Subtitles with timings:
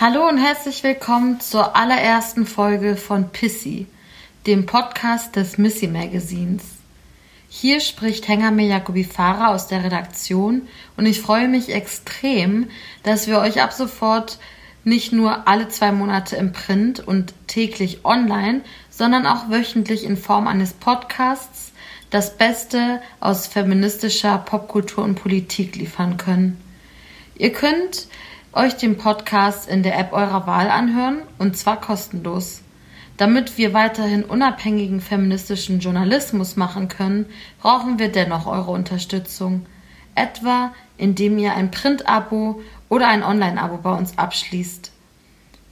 [0.00, 3.86] Hallo und herzlich willkommen zur allerersten Folge von Pissy,
[4.46, 6.64] dem Podcast des Missy Magazins.
[7.50, 10.62] Hier spricht Hengame Jacobi Farah aus der Redaktion
[10.96, 12.70] und ich freue mich extrem,
[13.02, 14.38] dass wir euch ab sofort
[14.84, 20.46] nicht nur alle zwei Monate im Print und täglich online, sondern auch wöchentlich in Form
[20.46, 21.72] eines Podcasts
[22.08, 26.58] das Beste aus feministischer Popkultur und Politik liefern können.
[27.36, 28.08] Ihr könnt
[28.52, 32.62] euch den Podcast in der App eurer Wahl anhören und zwar kostenlos.
[33.16, 37.26] Damit wir weiterhin unabhängigen feministischen Journalismus machen können,
[37.60, 39.66] brauchen wir dennoch eure Unterstützung.
[40.14, 42.60] Etwa indem ihr ein Print-Abo
[42.90, 44.92] oder ein Online-Abo bei uns abschließt.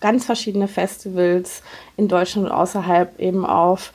[0.00, 1.62] ganz verschiedene Festivals
[1.96, 3.92] in Deutschland und außerhalb eben auf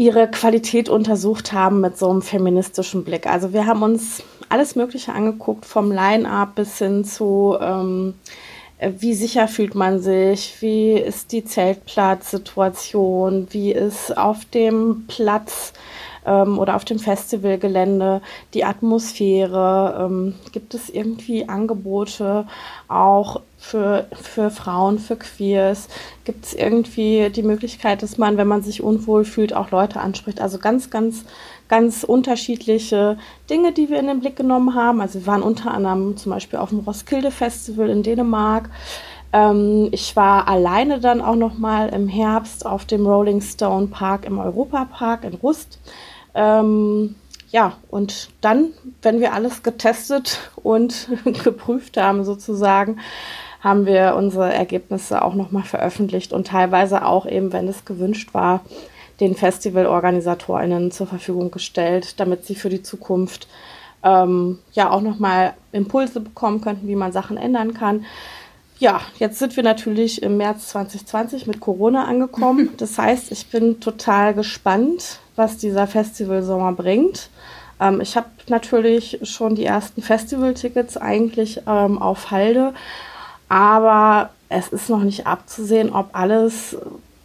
[0.00, 3.26] ihre Qualität untersucht haben mit so einem feministischen Blick.
[3.26, 8.14] Also wir haben uns alles Mögliche angeguckt, vom Line-up bis hin zu, ähm,
[8.80, 15.74] wie sicher fühlt man sich, wie ist die Zeltplatzsituation, wie ist auf dem Platz
[16.24, 18.22] ähm, oder auf dem Festivalgelände,
[18.54, 22.46] die Atmosphäre, ähm, gibt es irgendwie Angebote
[22.90, 25.88] auch für, für Frauen, für Queers,
[26.24, 30.40] gibt es irgendwie die Möglichkeit, dass man, wenn man sich unwohl fühlt, auch Leute anspricht.
[30.40, 31.24] Also ganz, ganz,
[31.68, 33.16] ganz unterschiedliche
[33.48, 35.00] Dinge, die wir in den Blick genommen haben.
[35.00, 38.70] Also wir waren unter anderem zum Beispiel auf dem Roskilde Festival in Dänemark.
[39.32, 44.24] Ähm, ich war alleine dann auch noch mal im Herbst auf dem Rolling Stone Park
[44.24, 45.78] im Europapark in Rust.
[46.34, 47.14] Ähm,
[47.50, 48.68] ja, und dann,
[49.02, 51.08] wenn wir alles getestet und
[51.44, 53.00] geprüft haben, sozusagen,
[53.60, 58.62] haben wir unsere Ergebnisse auch nochmal veröffentlicht und teilweise auch eben, wenn es gewünscht war,
[59.20, 63.48] den FestivalorganisatorInnen zur Verfügung gestellt, damit sie für die Zukunft
[64.02, 68.06] ähm, ja auch nochmal Impulse bekommen könnten, wie man Sachen ändern kann.
[68.80, 72.70] Ja, jetzt sind wir natürlich im März 2020 mit Corona angekommen.
[72.78, 77.28] Das heißt, ich bin total gespannt, was dieser Festivalsommer bringt.
[77.78, 82.72] Ähm, ich habe natürlich schon die ersten Festivaltickets eigentlich ähm, auf Halde,
[83.50, 86.74] aber es ist noch nicht abzusehen, ob alles,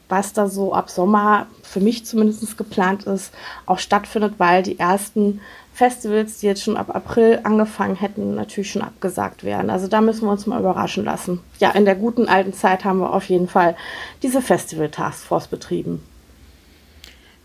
[0.10, 3.32] was da so ab Sommer für mich zumindest geplant ist,
[3.66, 5.40] auch stattfindet, weil die ersten
[5.76, 9.70] Festivals, die jetzt schon ab April angefangen hätten, natürlich schon abgesagt werden.
[9.70, 11.42] Also da müssen wir uns mal überraschen lassen.
[11.60, 13.76] Ja, in der guten alten Zeit haben wir auf jeden Fall
[14.24, 16.02] diese Festival Taskforce betrieben.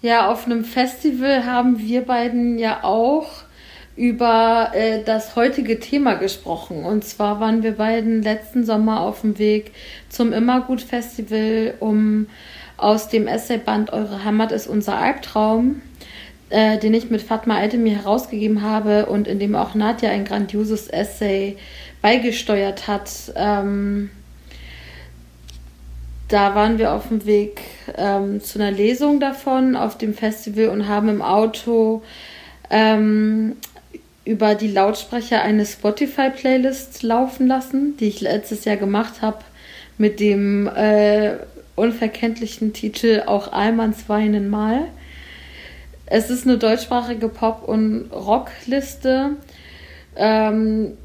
[0.00, 3.26] Ja, auf einem Festival haben wir beiden ja auch
[3.96, 6.84] über äh, das heutige Thema gesprochen.
[6.84, 9.72] Und zwar waren wir beiden letzten Sommer auf dem Weg
[10.08, 12.28] zum Immergut Festival, um
[12.76, 15.82] aus dem Essayband Eure Heimat ist unser Albtraum
[16.50, 20.88] äh, den ich mit Fatma Altemi herausgegeben habe und in dem auch Nadja ein grandioses
[20.88, 21.56] Essay
[22.02, 23.10] beigesteuert hat.
[23.36, 24.10] Ähm,
[26.28, 27.60] da waren wir auf dem Weg
[27.96, 32.02] ähm, zu einer Lesung davon auf dem Festival und haben im Auto
[32.70, 33.56] ähm,
[34.24, 39.38] über die Lautsprecher eine Spotify-Playlist laufen lassen, die ich letztes Jahr gemacht habe
[39.98, 41.32] mit dem äh,
[41.74, 44.86] unverkenntlichen Titel Auch Allmanns weinen mal.
[46.10, 49.36] Es ist eine deutschsprachige Pop- und Rockliste.
[50.16, 50.98] Ähm,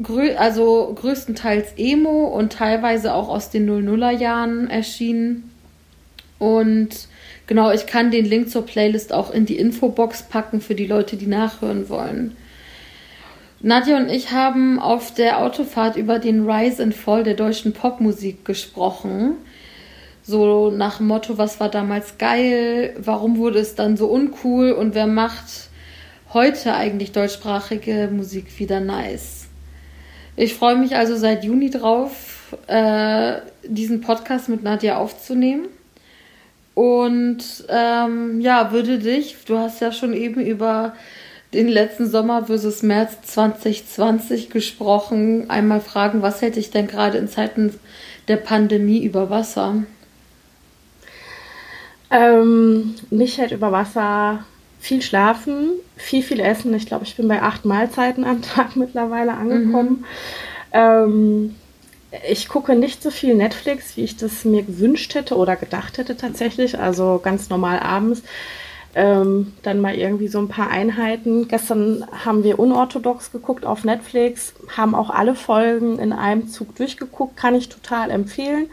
[0.00, 5.50] grö also größtenteils Emo und teilweise auch aus den 00er Jahren erschienen.
[6.38, 7.08] Und
[7.48, 11.16] genau, ich kann den Link zur Playlist auch in die Infobox packen für die Leute,
[11.16, 12.36] die nachhören wollen.
[13.60, 18.44] Nadja und ich haben auf der Autofahrt über den Rise and Fall der deutschen Popmusik
[18.44, 19.36] gesprochen.
[20.26, 24.94] So nach dem Motto, was war damals geil, warum wurde es dann so uncool und
[24.94, 25.68] wer macht
[26.32, 29.46] heute eigentlich deutschsprachige Musik wieder nice.
[30.34, 33.34] Ich freue mich also seit Juni drauf, äh,
[33.64, 35.68] diesen Podcast mit Nadja aufzunehmen.
[36.72, 40.94] Und ähm, ja, würde dich, du hast ja schon eben über
[41.52, 47.28] den letzten Sommer versus März 2020 gesprochen, einmal fragen, was hätte ich denn gerade in
[47.28, 47.78] Zeiten
[48.26, 49.84] der Pandemie über Wasser?
[52.14, 54.44] Ähm, mich hält über Wasser
[54.78, 56.72] viel schlafen, viel, viel essen.
[56.74, 60.00] Ich glaube, ich bin bei acht Mahlzeiten am Tag mittlerweile angekommen.
[60.00, 60.04] Mhm.
[60.72, 61.54] Ähm,
[62.30, 66.16] ich gucke nicht so viel Netflix, wie ich das mir gewünscht hätte oder gedacht hätte
[66.16, 66.78] tatsächlich.
[66.78, 68.22] Also ganz normal abends.
[68.96, 71.48] Ähm, dann mal irgendwie so ein paar Einheiten.
[71.48, 77.36] Gestern haben wir unorthodox geguckt auf Netflix, haben auch alle Folgen in einem Zug durchgeguckt,
[77.36, 78.68] kann ich total empfehlen.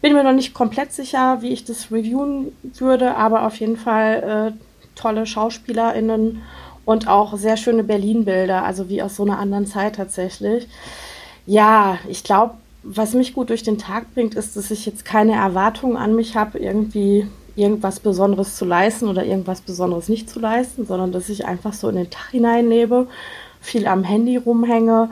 [0.00, 4.54] Bin mir noch nicht komplett sicher, wie ich das reviewen würde, aber auf jeden Fall
[4.54, 4.58] äh,
[4.94, 6.42] tolle SchauspielerInnen
[6.84, 10.68] und auch sehr schöne Berlin-Bilder, also wie aus so einer anderen Zeit tatsächlich.
[11.46, 15.34] Ja, ich glaube, was mich gut durch den Tag bringt, ist, dass ich jetzt keine
[15.34, 20.86] Erwartungen an mich habe, irgendwie irgendwas Besonderes zu leisten oder irgendwas Besonderes nicht zu leisten,
[20.86, 23.08] sondern dass ich einfach so in den Tag hineinnehme,
[23.60, 25.10] viel am Handy rumhänge,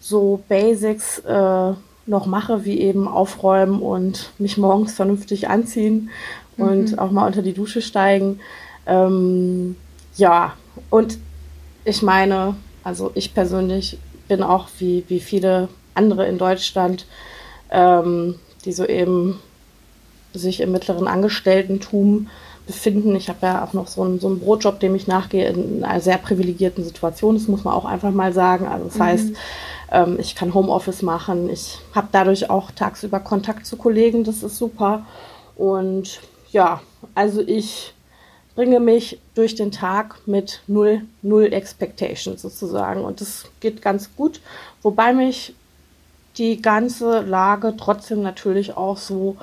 [0.00, 1.72] so Basics äh,
[2.06, 6.10] noch mache, wie eben aufräumen und mich morgens vernünftig anziehen
[6.56, 6.64] mhm.
[6.64, 8.40] und auch mal unter die Dusche steigen.
[8.86, 9.76] Ähm,
[10.16, 10.54] ja,
[10.90, 11.18] und
[11.84, 17.06] ich meine, also ich persönlich bin auch wie, wie viele andere in Deutschland,
[17.70, 19.40] ähm, die so eben
[20.32, 22.28] sich im mittleren Angestelltentum
[22.66, 23.14] befinden.
[23.16, 26.00] Ich habe ja auch noch so einen, so einen Brotjob, dem ich nachgehe, in einer
[26.00, 27.34] sehr privilegierten Situation.
[27.34, 28.66] Das muss man auch einfach mal sagen.
[28.66, 29.02] Also das mhm.
[29.02, 29.28] heißt,
[29.92, 31.48] ähm, ich kann Homeoffice machen.
[31.50, 34.24] Ich habe dadurch auch tagsüber Kontakt zu Kollegen.
[34.24, 35.06] Das ist super.
[35.54, 36.80] Und ja,
[37.14, 37.94] also ich
[38.54, 43.04] bringe mich durch den Tag mit null, null Expectations sozusagen.
[43.04, 44.40] Und das geht ganz gut.
[44.82, 45.54] Wobei mich
[46.38, 49.36] die ganze Lage trotzdem natürlich auch so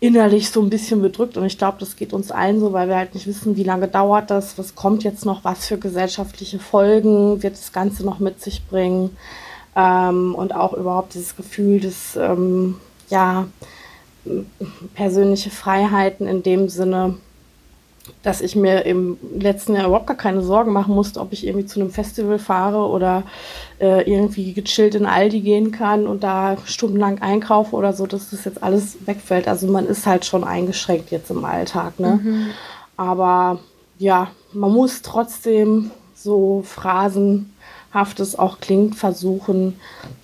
[0.00, 1.36] innerlich so ein bisschen bedrückt.
[1.36, 3.86] Und ich glaube, das geht uns allen so, weil wir halt nicht wissen, wie lange
[3.86, 8.40] dauert das, was kommt jetzt noch, was für gesellschaftliche Folgen wird das Ganze noch mit
[8.40, 9.16] sich bringen.
[9.78, 12.74] Ähm, und auch überhaupt dieses Gefühl des, ähm,
[13.08, 13.46] ja,
[14.94, 17.14] persönliche Freiheiten in dem Sinne,
[18.22, 21.66] dass ich mir im letzten Jahr überhaupt gar keine Sorgen machen musste, ob ich irgendwie
[21.66, 23.22] zu einem Festival fahre oder
[23.80, 28.44] äh, irgendwie gechillt in Aldi gehen kann und da stundenlang einkaufe oder so, dass das
[28.44, 29.46] jetzt alles wegfällt.
[29.46, 32.00] Also man ist halt schon eingeschränkt jetzt im Alltag.
[32.00, 32.20] Ne?
[32.22, 32.46] Mhm.
[32.96, 33.60] Aber
[33.98, 36.62] ja, man muss trotzdem so
[37.90, 39.78] phrasenhaftes auch klingt, versuchen,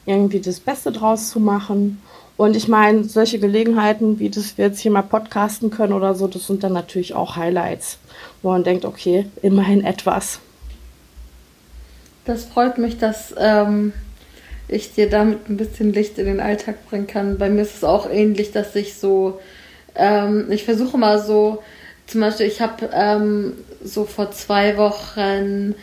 [0.06, 2.00] irgendwie das Beste draus zu machen
[2.36, 6.26] und ich meine, solche Gelegenheiten, wie das wir jetzt hier mal podcasten können oder so,
[6.26, 7.98] das sind dann natürlich auch Highlights,
[8.42, 10.40] wo man denkt, okay, immerhin etwas.
[12.24, 13.92] Das freut mich, dass ähm,
[14.66, 17.38] ich dir damit ein bisschen Licht in den Alltag bringen kann.
[17.38, 19.38] Bei mir ist es auch ähnlich, dass ich so,
[19.94, 21.62] ähm, ich versuche mal so,
[22.06, 23.52] zum Beispiel, ich habe ähm,
[23.82, 25.74] so vor zwei Wochen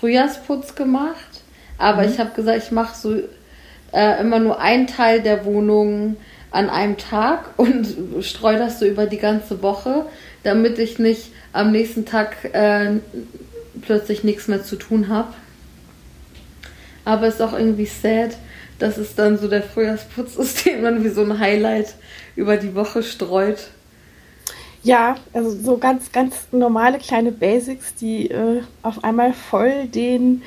[0.00, 1.42] Frühjahrsputz gemacht,
[1.78, 2.10] aber mhm.
[2.10, 3.14] ich habe gesagt, ich mache so
[3.92, 6.16] äh, immer nur einen Teil der Wohnung
[6.50, 7.86] an einem Tag und
[8.22, 10.06] streue das so über die ganze Woche,
[10.42, 12.92] damit ich nicht am nächsten Tag äh,
[13.82, 15.32] plötzlich nichts mehr zu tun habe.
[17.04, 18.36] Aber es ist auch irgendwie sad,
[18.78, 21.94] dass es dann so der Frühjahrsputz ist, den man wie so ein Highlight
[22.34, 23.68] über die Woche streut.
[24.86, 30.42] Ja, also so ganz, ganz normale kleine Basics, die äh, auf einmal voll den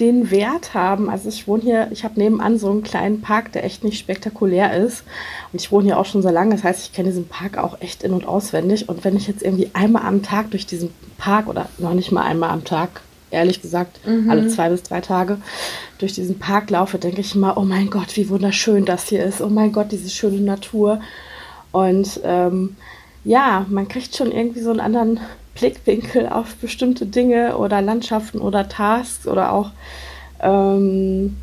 [0.00, 1.10] den Wert haben.
[1.10, 4.74] Also ich wohne hier, ich habe nebenan so einen kleinen Park, der echt nicht spektakulär
[4.74, 5.04] ist.
[5.52, 6.54] Und ich wohne hier auch schon so lange.
[6.54, 8.88] Das heißt, ich kenne diesen Park auch echt in- und auswendig.
[8.88, 12.22] Und wenn ich jetzt irgendwie einmal am Tag durch diesen Park oder noch nicht mal
[12.22, 14.30] einmal am Tag, ehrlich gesagt, mhm.
[14.30, 15.38] alle zwei bis drei Tage
[15.98, 19.42] durch diesen Park laufe, denke ich immer, oh mein Gott, wie wunderschön das hier ist.
[19.42, 21.00] Oh mein Gott, diese schöne Natur.
[21.72, 22.76] Und ähm,
[23.24, 25.20] ja, man kriegt schon irgendwie so einen anderen
[25.54, 29.70] Blickwinkel auf bestimmte Dinge oder Landschaften oder Tasks oder auch
[30.40, 31.36] ähm,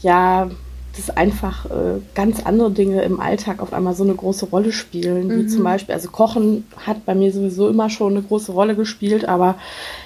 [0.00, 0.50] ja
[0.96, 5.28] dass einfach äh, ganz andere Dinge im Alltag auf einmal so eine große Rolle spielen.
[5.28, 5.38] Mhm.
[5.38, 9.28] Wie zum Beispiel, also Kochen hat bei mir sowieso immer schon eine große Rolle gespielt,
[9.28, 9.56] aber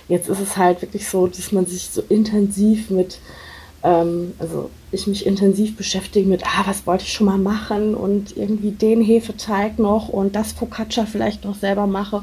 [0.09, 3.19] jetzt ist es halt wirklich so, dass man sich so intensiv mit,
[3.85, 8.37] ähm, also ich mich intensiv beschäftige mit, ah, was wollte ich schon mal machen und
[8.37, 12.23] irgendwie den Hefeteig noch und das Focaccia vielleicht noch selber mache.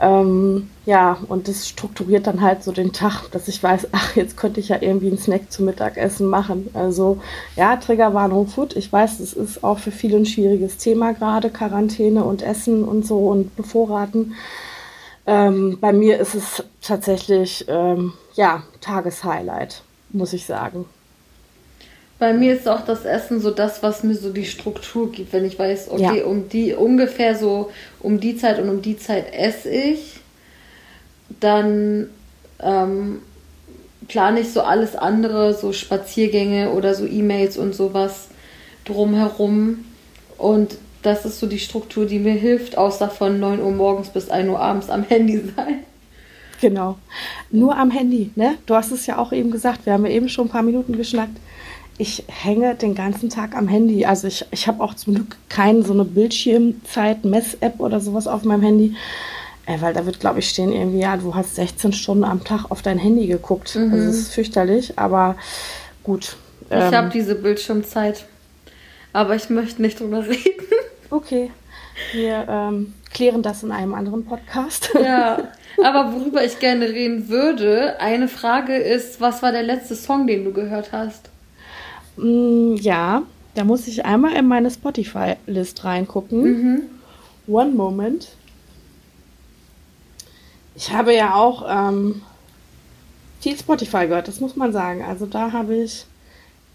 [0.00, 4.36] Ähm, ja, und das strukturiert dann halt so den Tag, dass ich weiß, ach, jetzt
[4.36, 6.70] könnte ich ja irgendwie einen Snack zum Mittagessen machen.
[6.74, 7.18] Also
[7.54, 8.74] ja, Triggerwarnung Food.
[8.74, 13.06] Ich weiß, es ist auch für viele ein schwieriges Thema gerade, Quarantäne und Essen und
[13.06, 14.34] so und Bevorraten.
[15.24, 20.86] Ähm, bei mir ist es tatsächlich, ähm, ja, Tageshighlight, muss ich sagen.
[22.22, 25.44] Bei mir ist auch das Essen so das, was mir so die Struktur gibt, wenn
[25.44, 26.24] ich weiß, okay, ja.
[26.24, 30.20] um die ungefähr so um die Zeit und um die Zeit esse ich,
[31.40, 32.10] dann
[32.60, 33.22] ähm,
[34.06, 38.28] plane ich so alles andere, so Spaziergänge oder so E-Mails und sowas
[38.84, 39.84] drumherum.
[40.38, 44.30] Und das ist so die Struktur, die mir hilft, außer von 9 Uhr morgens bis
[44.30, 45.80] 1 Uhr abends am Handy sein.
[46.60, 46.98] Genau.
[47.50, 48.58] Nur am Handy, ne?
[48.66, 50.96] Du hast es ja auch eben gesagt, wir haben ja eben schon ein paar Minuten
[50.96, 51.36] geschnackt
[51.98, 54.04] ich hänge den ganzen Tag am Handy.
[54.04, 58.62] Also ich, ich habe auch zum Glück keine so eine Bildschirmzeit-Mess-App oder sowas auf meinem
[58.62, 58.96] Handy.
[59.66, 62.70] Äh, weil da wird, glaube ich, stehen irgendwie, ja, du hast 16 Stunden am Tag
[62.70, 63.76] auf dein Handy geguckt.
[63.76, 63.92] Mhm.
[63.92, 65.36] Also das ist fürchterlich, aber
[66.02, 66.36] gut.
[66.68, 68.24] Ich ähm, habe diese Bildschirmzeit.
[69.12, 70.66] Aber ich möchte nicht drüber reden.
[71.10, 71.50] Okay.
[72.12, 74.90] Wir ähm, klären das in einem anderen Podcast.
[74.94, 75.52] Ja,
[75.84, 80.44] aber worüber ich gerne reden würde, eine Frage ist, was war der letzte Song, den
[80.44, 81.28] du gehört hast?
[82.16, 83.22] Mm, ja,
[83.54, 86.42] da muss ich einmal in meine Spotify-List reingucken.
[86.42, 86.82] Mhm.
[87.46, 88.28] One Moment.
[90.74, 92.22] Ich habe ja auch ähm,
[93.40, 95.04] viel Spotify gehört, das muss man sagen.
[95.04, 96.06] Also da habe ich,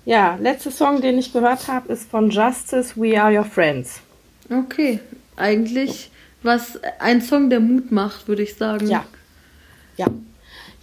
[0.05, 4.01] ja, letzter Song, den ich gehört habe, ist von Justice, We Are Your Friends.
[4.49, 4.99] Okay,
[5.35, 6.11] eigentlich
[6.43, 8.87] was ein Song, der Mut macht, würde ich sagen.
[8.87, 9.05] Ja,
[9.97, 10.07] ja.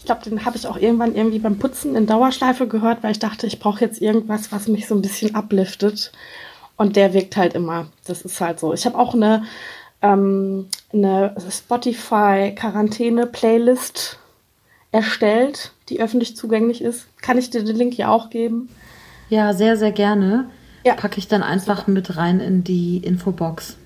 [0.05, 3.21] Ich glaube, den habe ich auch irgendwann irgendwie beim Putzen in Dauerschleife gehört, weil ich
[3.21, 6.13] dachte, ich brauche jetzt irgendwas, was mich so ein bisschen upliftet.
[6.77, 7.87] Und der wirkt halt immer.
[8.05, 8.75] Das ist halt so.
[8.75, 9.45] Ich habe auch eine,
[10.03, 14.19] ähm, eine Spotify-Quarantäne-Playlist
[14.93, 17.07] erstellt, die öffentlich zugänglich ist.
[17.23, 18.69] Kann ich dir den Link hier auch geben?
[19.31, 20.51] Ja, sehr, sehr gerne.
[20.85, 20.97] Ja.
[20.97, 23.79] Packe ich dann einfach mit rein in die Infobox.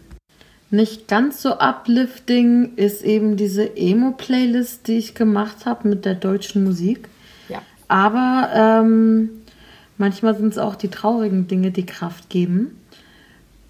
[0.71, 6.65] Nicht ganz so uplifting ist eben diese Emo-Playlist, die ich gemacht habe mit der deutschen
[6.65, 7.09] Musik.
[7.49, 7.63] Ja.
[7.89, 9.31] Aber ähm,
[9.97, 12.79] manchmal sind es auch die traurigen Dinge, die Kraft geben.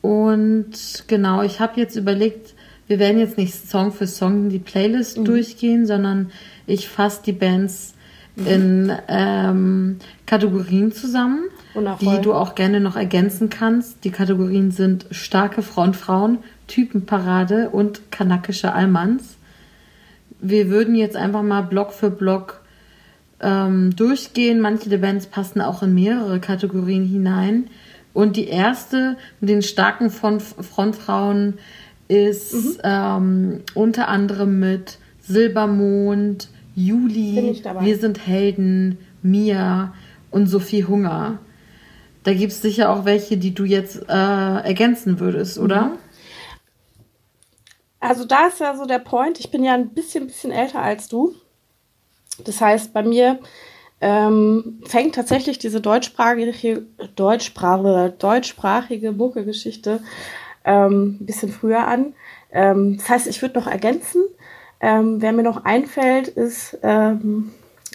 [0.01, 2.55] Und genau, ich habe jetzt überlegt,
[2.89, 5.25] wir werden jetzt nicht Song für Song die Playlist mhm.
[5.25, 6.31] durchgehen, sondern
[6.67, 7.95] ich fasse die Bands
[8.35, 8.47] mhm.
[8.47, 12.17] in ähm, Kategorien zusammen, Wundervoll.
[12.17, 14.05] die du auch gerne noch ergänzen kannst.
[14.05, 16.39] Die Kategorien sind starke Frontfrauen,
[16.69, 19.37] Typenparade und kanakische Almans.
[20.41, 22.61] Wir würden jetzt einfach mal Block für Block
[23.41, 24.61] ähm, durchgehen.
[24.61, 27.69] Manche der Bands passen auch in mehrere Kategorien hinein.
[28.15, 31.55] Und die erste mit den starken Frontfrauen
[32.09, 32.79] ist mhm.
[32.85, 39.93] ähm, unter anderem mit Silbermond, Juli, Wir sind Helden, Mia
[40.31, 41.39] und Sophie Hunger.
[42.23, 45.87] Da gibt es sicher auch welche, die du jetzt äh, ergänzen würdest, oder?
[45.87, 45.93] Mhm.
[48.01, 51.09] Also da ist ja so der Point, ich bin ja ein bisschen, bisschen älter als
[51.09, 51.35] du.
[52.45, 53.41] Das heißt, bei mir
[54.01, 56.85] ähm, fängt tatsächlich diese deutschsprachige,
[57.17, 60.01] deutschsprachige, deutschsprachige Mucke-Geschichte
[60.65, 62.15] ähm, ein bisschen früher an.
[62.53, 64.23] Ähm, das heißt, ich würde noch ergänzen,
[64.81, 67.51] ähm, wer mir noch einfällt, ist ähm,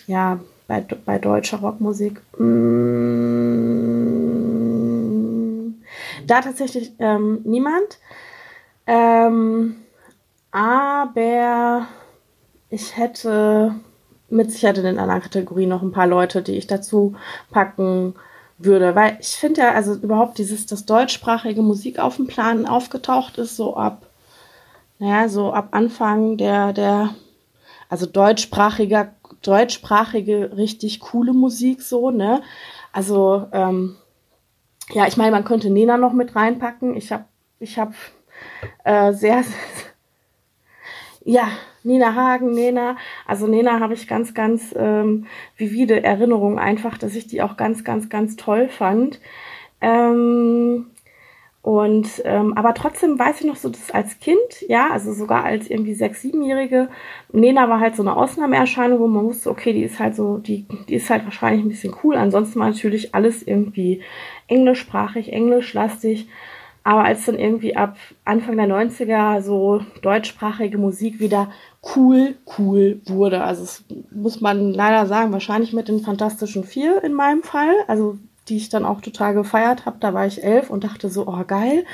[0.06, 3.24] ja bei, bei deutscher Rockmusik mm,
[6.28, 8.00] da tatsächlich ähm, niemand.
[8.86, 9.83] Ähm,
[10.54, 11.88] aber
[12.70, 13.76] ich hätte
[14.30, 17.16] mit Sicherheit in den anderen Kategorien noch ein paar Leute, die ich dazu
[17.52, 18.14] packen
[18.60, 18.96] würde.
[18.96, 23.58] Weil ich finde ja, also überhaupt dieses, das deutschsprachige Musik auf dem Plan aufgetaucht ist,
[23.58, 24.06] so ab,
[25.00, 27.16] naja, so ab Anfang der, der,
[27.90, 32.44] also deutschsprachiger, deutschsprachige, richtig coole Musik, so, ne?
[32.92, 33.96] Also, ähm,
[34.92, 36.96] ja, ich meine, man könnte Nena noch mit reinpacken.
[36.96, 37.26] Ich habe
[37.60, 37.94] ich hab,
[38.84, 39.44] äh, sehr,
[41.26, 41.48] ja,
[41.84, 42.98] Nina Hagen, Nena.
[43.26, 45.26] Also Nena habe ich ganz, ganz ähm,
[45.58, 49.20] vivide Erinnerungen einfach, dass ich die auch ganz, ganz, ganz toll fand.
[49.82, 50.88] Ähm,
[51.62, 54.38] Und ähm, aber trotzdem weiß ich noch so, dass als Kind,
[54.68, 56.90] ja, also sogar als irgendwie sechs, siebenjährige,
[57.32, 60.66] Nena war halt so eine Ausnahmeerscheinung, wo man wusste, okay, die ist halt so, die,
[60.90, 62.16] die ist halt wahrscheinlich ein bisschen cool.
[62.18, 64.02] Ansonsten war natürlich alles irgendwie
[64.48, 66.28] englischsprachig, englischlastig.
[66.84, 71.50] Aber als dann irgendwie ab Anfang der 90er so deutschsprachige Musik wieder
[71.96, 73.44] cool, cool wurde.
[73.44, 77.74] Also es muss man leider sagen, wahrscheinlich mit den Fantastischen Vier in meinem Fall.
[77.88, 78.18] Also
[78.50, 79.98] die ich dann auch total gefeiert habe.
[80.00, 81.86] Da war ich elf und dachte so, oh geil.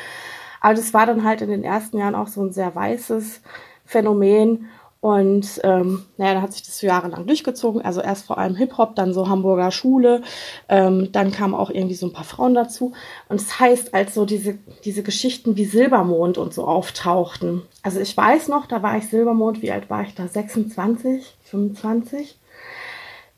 [0.62, 3.41] Aber das war dann halt in den ersten Jahren auch so ein sehr weißes
[3.86, 4.67] Phänomen.
[5.01, 7.81] Und ähm, naja, dann hat sich das jahrelang durchgezogen.
[7.81, 10.23] Also erst vor allem Hip-Hop, dann so Hamburger Schule.
[10.67, 12.91] Ähm, dann kamen auch irgendwie so ein paar Frauen dazu.
[13.29, 17.61] Und das heißt, als so diese, diese Geschichten wie Silbermond und so auftauchten.
[17.81, 20.27] Also ich weiß noch, da war ich Silbermond, wie alt war ich da?
[20.27, 22.37] 26, 25?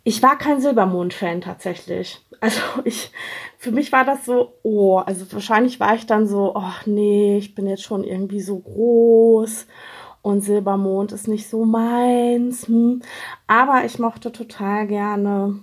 [0.03, 2.19] Ich war kein Silbermond-Fan tatsächlich.
[2.39, 3.11] Also ich,
[3.59, 7.53] für mich war das so, oh, also wahrscheinlich war ich dann so, oh nee, ich
[7.53, 9.67] bin jetzt schon irgendwie so groß
[10.21, 12.67] und Silbermond ist nicht so meins.
[12.67, 13.01] Hm.
[13.47, 15.59] Aber ich mochte total gerne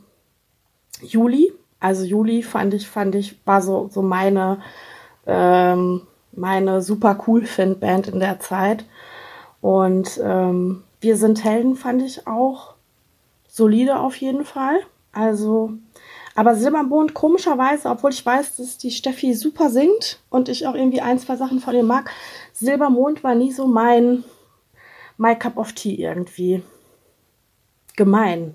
[1.00, 1.52] Juli.
[1.80, 4.58] Also Juli fand ich, fand ich, war so, so meine,
[5.26, 8.84] ähm, meine super cool find Band in der Zeit.
[9.60, 12.74] Und ähm, wir sind Helden fand ich auch
[13.46, 14.80] solide auf jeden Fall.
[15.12, 15.72] Also
[16.38, 21.00] aber Silbermond, komischerweise, obwohl ich weiß, dass die Steffi super singt und ich auch irgendwie
[21.00, 22.12] ein, zwei Sachen von ihr mag,
[22.52, 24.22] Silbermond war nie so mein
[25.18, 26.62] My Cup of Tea irgendwie.
[27.96, 28.54] Gemein.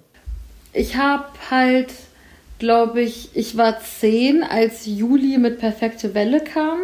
[0.74, 1.94] Ich habe halt,
[2.58, 6.80] glaube ich, ich war zehn, als Juli mit Perfekte Welle kam.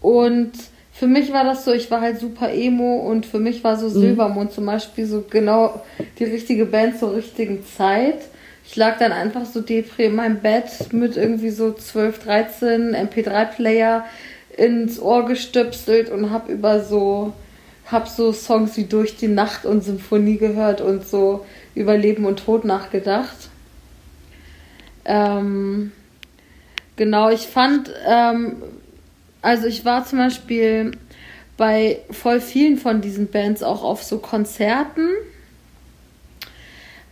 [0.00, 0.52] Und
[0.92, 3.86] für mich war das so, ich war halt super emo und für mich war so
[3.86, 4.00] mhm.
[4.00, 5.82] Silbermond zum Beispiel so genau
[6.18, 8.18] die richtige Band zur richtigen Zeit.
[8.66, 14.04] Ich lag dann einfach so depri in meinem Bett mit irgendwie so 12, 13 MP3-Player
[14.56, 17.32] ins Ohr gestöpselt und hab über so,
[17.86, 22.44] hab so Songs wie Durch die Nacht und Symphonie gehört und so über Leben und
[22.44, 23.50] Tod nachgedacht.
[25.04, 25.92] Ähm,
[26.96, 28.56] genau, ich fand, ähm,
[29.40, 30.92] also ich war zum Beispiel
[31.56, 35.08] bei voll vielen von diesen Bands auch auf so Konzerten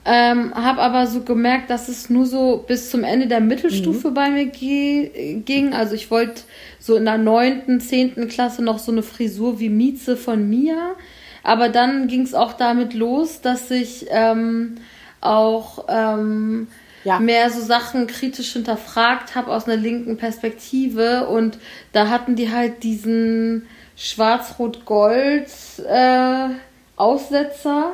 [0.05, 4.15] ähm, habe aber so gemerkt, dass es nur so bis zum Ende der Mittelstufe mhm.
[4.15, 5.73] bei mir ging.
[5.73, 6.43] Also ich wollte
[6.79, 10.97] so in der neunten, zehnten Klasse noch so eine Frisur wie Mieze von mir.
[11.43, 14.77] Aber dann ging es auch damit los, dass ich ähm,
[15.23, 16.69] auch ähm,
[17.05, 17.19] ja.
[17.19, 21.29] mehr so Sachen kritisch hinterfragt habe aus einer linken Perspektive.
[21.29, 21.59] Und
[21.93, 25.49] da hatten die halt diesen Schwarz-Rot-Gold
[25.89, 26.49] äh,
[26.97, 27.93] Aussetzer.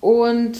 [0.00, 0.56] Und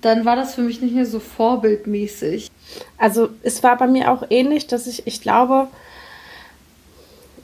[0.00, 2.50] dann war das für mich nicht mehr so vorbildmäßig.
[2.98, 5.68] Also es war bei mir auch ähnlich, dass ich, ich glaube,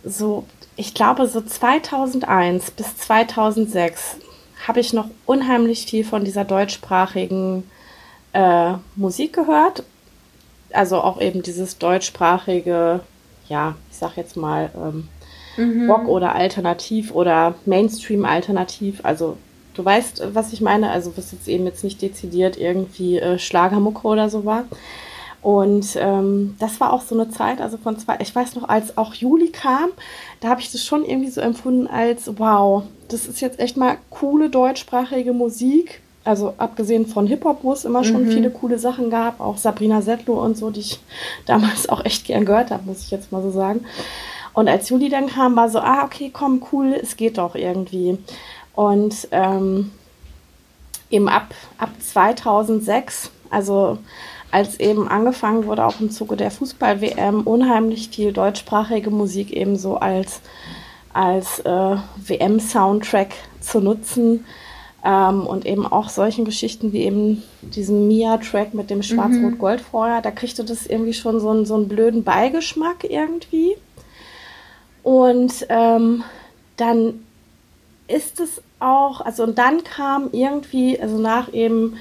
[0.05, 0.45] so,
[0.77, 4.17] ich glaube, so 2001 bis 2006
[4.67, 7.65] habe ich noch unheimlich viel von dieser deutschsprachigen
[8.33, 9.85] äh, Musik gehört.
[10.73, 13.01] Also auch eben dieses deutschsprachige,
[13.49, 15.09] ja, ich sag jetzt mal, ähm,
[15.57, 15.91] mhm.
[15.91, 19.01] Rock oder Alternativ oder Mainstream-Alternativ.
[19.03, 19.37] Also
[19.75, 24.07] Du weißt, was ich meine, also was jetzt eben jetzt nicht dezidiert irgendwie äh, Schlagermucke
[24.07, 24.65] oder so war.
[25.43, 28.97] Und ähm, das war auch so eine Zeit, also von zwei, ich weiß noch, als
[28.97, 29.91] auch Juli kam,
[30.41, 33.99] da habe ich das schon irgendwie so empfunden als, wow, das ist jetzt echt mal
[34.09, 36.01] coole deutschsprachige Musik.
[36.25, 38.31] Also abgesehen von Hip-Hop, wo es immer schon mhm.
[38.31, 41.01] viele coole Sachen gab, auch Sabrina Settler und so, die ich
[41.47, 43.85] damals auch echt gern gehört habe, muss ich jetzt mal so sagen.
[44.55, 48.19] Und als Juli dann kam, war so, ah, okay, komm, cool, es geht doch irgendwie.
[48.75, 49.91] Und ähm,
[51.11, 53.99] eben ab, ab 2006, also
[54.51, 59.97] als eben angefangen wurde, auch im Zuge der Fußball-WM, unheimlich viel deutschsprachige Musik eben so
[59.97, 60.41] als,
[61.13, 63.31] als äh, WM-Soundtrack
[63.61, 64.45] zu nutzen.
[65.05, 70.65] Ähm, und eben auch solchen Geschichten wie eben diesen Mia-Track mit dem Schwarz-Rot-Gold-Feuer, da kriegte
[70.65, 73.77] das irgendwie schon so einen, so einen blöden Beigeschmack irgendwie.
[75.03, 76.23] Und ähm,
[76.77, 77.15] dann
[78.13, 81.97] ist es auch, also und dann kam irgendwie, also nach eben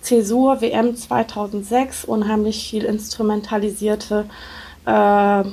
[0.00, 4.26] Zäsur WM 2006 unheimlich viel instrumentalisierte
[4.86, 5.44] äh,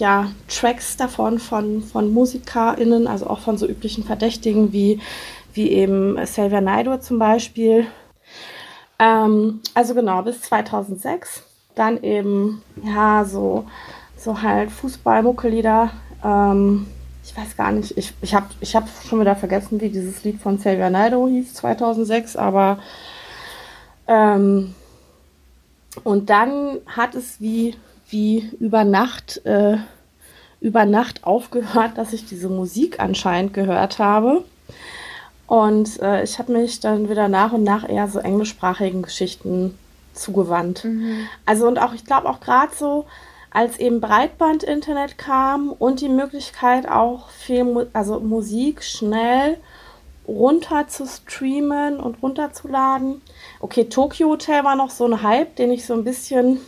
[0.00, 5.00] ja, Tracks davon von, von MusikerInnen, also auch von so üblichen Verdächtigen wie,
[5.52, 7.86] wie eben Xavier Naidoo zum Beispiel.
[8.98, 11.44] Ähm, also genau, bis 2006.
[11.74, 13.66] Dann eben, ja, so,
[14.16, 15.90] so halt Fußball-Muckelieder.
[16.24, 16.86] Ähm,
[17.24, 20.40] ich weiß gar nicht, ich, ich habe ich hab schon wieder vergessen, wie dieses Lied
[20.40, 22.78] von Xavier Naidoo hieß, 2006, aber
[24.08, 24.74] ähm,
[26.04, 27.76] und dann hat es wie,
[28.08, 29.76] wie über Nacht äh,
[30.60, 34.44] über Nacht aufgehört, dass ich diese Musik anscheinend gehört habe.
[35.46, 39.76] Und äh, ich habe mich dann wieder nach und nach eher so englischsprachigen Geschichten
[40.12, 40.84] zugewandt.
[40.84, 41.26] Mhm.
[41.46, 43.06] Also und auch, ich glaube auch gerade so,
[43.50, 49.58] als eben Breitband-Internet kam und die Möglichkeit auch viel, also Musik schnell
[50.26, 53.20] runter zu streamen und runterzuladen.
[53.58, 56.60] Okay, Tokyo Hotel war noch so ein Hype, den ich so ein bisschen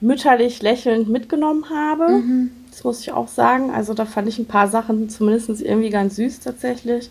[0.00, 2.08] mütterlich lächelnd mitgenommen habe.
[2.08, 2.50] Mhm.
[2.70, 3.70] Das muss ich auch sagen.
[3.70, 7.10] Also da fand ich ein paar Sachen zumindest irgendwie ganz süß tatsächlich.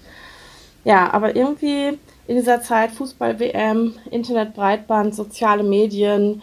[0.83, 6.41] Ja, aber irgendwie in dieser Zeit Fußball-WM, Internet, Breitband, soziale Medien,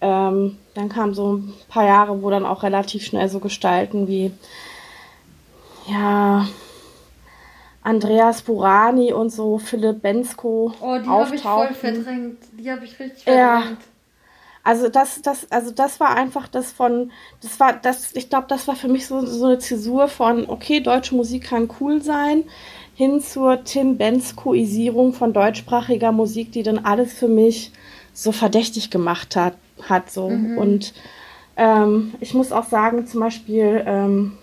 [0.00, 4.30] ähm, dann kamen so ein paar Jahre, wo dann auch relativ schnell so Gestalten wie,
[5.88, 6.46] ja,
[7.82, 10.72] Andreas Burani und so, Philipp Bensko.
[10.80, 12.38] Oh, die habe ich voll verdrängt.
[12.52, 13.80] Die habe ich richtig verdrängt.
[13.80, 13.86] Ja.
[14.62, 17.10] Also das, das, also das war einfach das von,
[17.40, 20.80] das war, das, ich glaube, das war für mich so, so eine Zäsur von, okay,
[20.80, 22.44] deutsche Musik kann cool sein,
[22.94, 27.72] hin zur Tim Benskoisierung von deutschsprachiger Musik, die dann alles für mich
[28.12, 30.10] so verdächtig gemacht hat hat.
[30.10, 30.30] So.
[30.30, 30.58] Mhm.
[30.58, 30.94] Und
[31.56, 34.38] ähm, ich muss auch sagen, zum Beispiel ähm,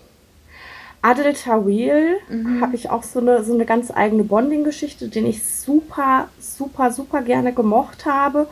[1.02, 2.60] Adel Tawil mhm.
[2.60, 7.22] habe ich auch so eine, so eine ganz eigene Bonding-Geschichte, den ich super, super, super
[7.22, 8.48] gerne gemocht habe.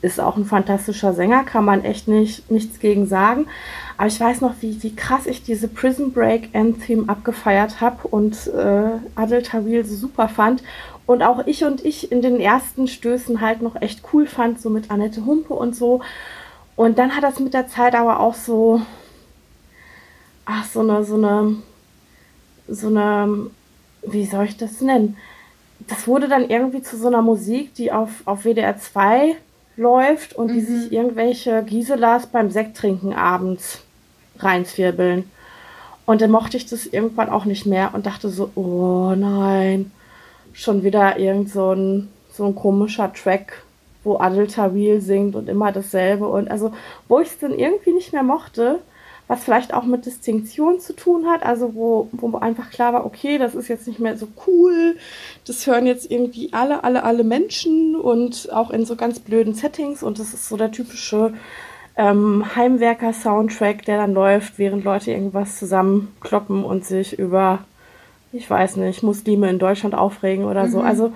[0.00, 3.46] Ist auch ein fantastischer Sänger, kann man echt nicht, nichts gegen sagen.
[3.98, 8.46] Aber ich weiß noch, wie, wie krass ich diese Prison Break Anthem abgefeiert habe und
[8.46, 10.62] äh, Adel Tawil so super fand.
[11.04, 14.70] Und auch ich und ich in den ersten Stößen halt noch echt cool fand, so
[14.70, 16.00] mit Annette Humpe und so.
[16.76, 18.80] Und dann hat das mit der Zeit aber auch so,
[20.44, 21.56] ach, so eine, so eine,
[22.68, 23.50] so eine,
[24.02, 25.16] wie soll ich das nennen?
[25.88, 29.34] Das wurde dann irgendwie zu so einer Musik, die auf, auf WDR 2
[29.76, 30.54] läuft und mhm.
[30.54, 33.82] die sich irgendwelche Giselas beim Sekttrinken abends
[34.40, 35.30] reinzwirbeln.
[36.06, 39.90] Und dann mochte ich das irgendwann auch nicht mehr und dachte so, oh nein,
[40.54, 43.62] schon wieder irgend so ein, so ein komischer Track,
[44.04, 46.26] wo Adel Tawil singt und immer dasselbe.
[46.26, 46.72] Und also,
[47.08, 48.80] wo ich es dann irgendwie nicht mehr mochte,
[49.28, 53.36] was vielleicht auch mit Distinktion zu tun hat, also wo, wo einfach klar war, okay,
[53.38, 54.96] das ist jetzt nicht mehr so cool,
[55.46, 60.02] das hören jetzt irgendwie alle, alle, alle Menschen und auch in so ganz blöden Settings
[60.02, 61.34] und das ist so der typische
[61.98, 67.60] ähm, Heimwerker-Soundtrack, der dann läuft, während Leute irgendwas zusammenkloppen und sich über
[68.32, 70.70] ich weiß nicht, Muslime in Deutschland aufregen oder mhm.
[70.70, 70.80] so.
[70.80, 71.12] Also,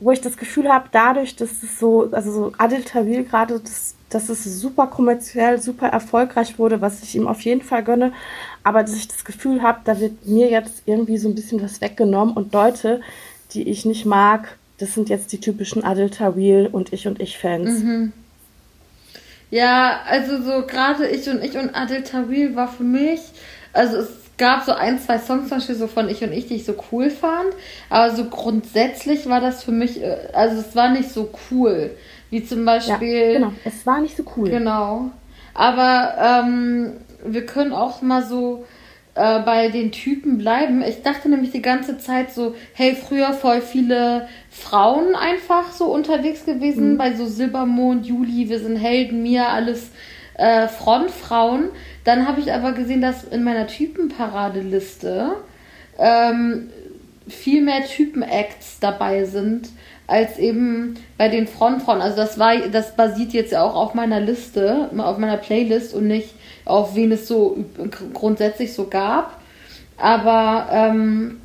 [0.00, 3.94] wo ich das Gefühl habe, dadurch, dass es so, also so Adil Tawil gerade, dass,
[4.10, 8.12] dass es super kommerziell, super erfolgreich wurde, was ich ihm auf jeden Fall gönne,
[8.62, 11.80] aber dass ich das Gefühl habe, da wird mir jetzt irgendwie so ein bisschen was
[11.80, 13.00] weggenommen und Leute,
[13.52, 17.38] die ich nicht mag, das sind jetzt die typischen Adil Tawil und ich und ich
[17.38, 17.82] Fans.
[17.82, 18.12] Mhm.
[19.54, 23.20] Ja, also so gerade ich und ich und Adil Tawil war für mich,
[23.72, 26.56] also es gab so ein, zwei Songs zum Beispiel so von Ich und Ich, die
[26.56, 27.54] ich so cool fand.
[27.88, 31.92] Aber so grundsätzlich war das für mich, äh, also es war nicht so cool.
[32.30, 33.32] Wie zum Beispiel.
[33.32, 34.50] Ja, genau, es war nicht so cool.
[34.50, 35.10] Genau.
[35.54, 38.64] Aber ähm, wir können auch mal so
[39.14, 40.82] äh, bei den Typen bleiben.
[40.82, 46.44] Ich dachte nämlich die ganze Zeit so, hey, früher voll viele Frauen einfach so unterwegs
[46.44, 46.98] gewesen, mhm.
[46.98, 49.90] bei so Silbermond, Juli, wir sind Helden, mir, alles
[50.36, 51.68] äh, Frontfrauen.
[52.02, 55.36] Dann habe ich aber gesehen, dass in meiner Typenparadeliste
[55.98, 56.70] ähm,
[57.28, 59.68] viel mehr Typen-Acts dabei sind
[60.06, 62.02] als eben bei den Frontfrauen.
[62.02, 66.08] Also das war, das basiert jetzt ja auch auf meiner Liste, auf meiner Playlist und
[66.08, 67.64] nicht auf wen es so
[68.12, 69.40] grundsätzlich so gab.
[69.96, 71.40] Aber ähm,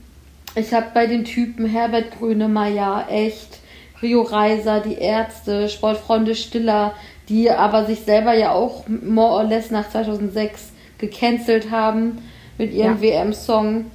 [0.56, 3.60] ich habe bei den Typen Herbert Grönemeyer, echt,
[4.02, 6.94] Rio Reiser, die Ärzte, Sportfreunde Stiller,
[7.28, 12.20] die aber sich selber ja auch more or less nach 2006 gecancelt haben
[12.58, 13.02] mit ihrem ja.
[13.02, 13.86] WM-Song.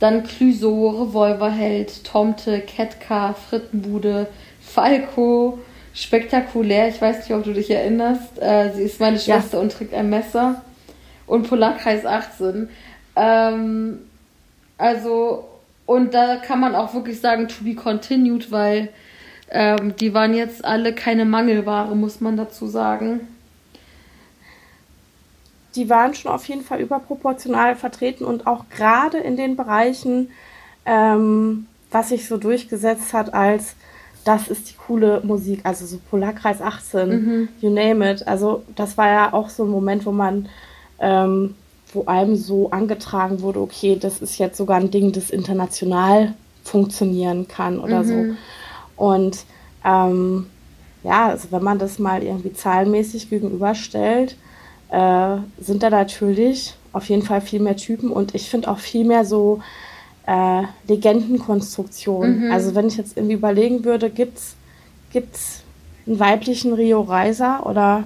[0.00, 4.26] Dann Clüso, Revolverheld, Tomte, Ketka, Frittenbude,
[4.60, 5.58] Falco,
[5.94, 6.88] spektakulär.
[6.88, 8.40] Ich weiß nicht, ob du dich erinnerst.
[8.40, 9.62] Äh, sie ist meine Schwester ja.
[9.62, 10.62] und trägt ein Messer.
[11.26, 12.68] Und Polarkreis 18.
[13.16, 14.00] Ähm,
[14.76, 15.48] also,
[15.86, 18.90] und da kann man auch wirklich sagen, to be continued, weil
[19.50, 23.28] ähm, die waren jetzt alle keine Mangelware, muss man dazu sagen.
[25.76, 30.30] Die waren schon auf jeden Fall überproportional vertreten und auch gerade in den Bereichen,
[30.86, 33.76] ähm, was sich so durchgesetzt hat als
[34.24, 37.48] das ist die coole Musik, also so Polarkreis 18, mhm.
[37.60, 38.26] you name it.
[38.26, 40.48] Also das war ja auch so ein Moment, wo man,
[40.98, 41.54] ähm,
[41.92, 46.34] wo einem so angetragen wurde, okay, das ist jetzt sogar ein Ding, das international
[46.64, 48.06] funktionieren kann oder mhm.
[48.06, 48.36] so.
[48.96, 49.44] Und
[49.84, 50.46] ähm,
[51.02, 54.36] ja, also wenn man das mal irgendwie zahlenmäßig gegenüberstellt,
[54.90, 59.04] äh, sind da natürlich auf jeden Fall viel mehr Typen und ich finde auch viel
[59.04, 59.60] mehr so
[60.26, 62.46] äh, Legendenkonstruktionen.
[62.46, 62.52] Mhm.
[62.52, 64.56] Also wenn ich jetzt irgendwie überlegen würde, gibt's
[65.12, 65.62] gibt's
[66.06, 68.04] einen weiblichen Rio Reiser oder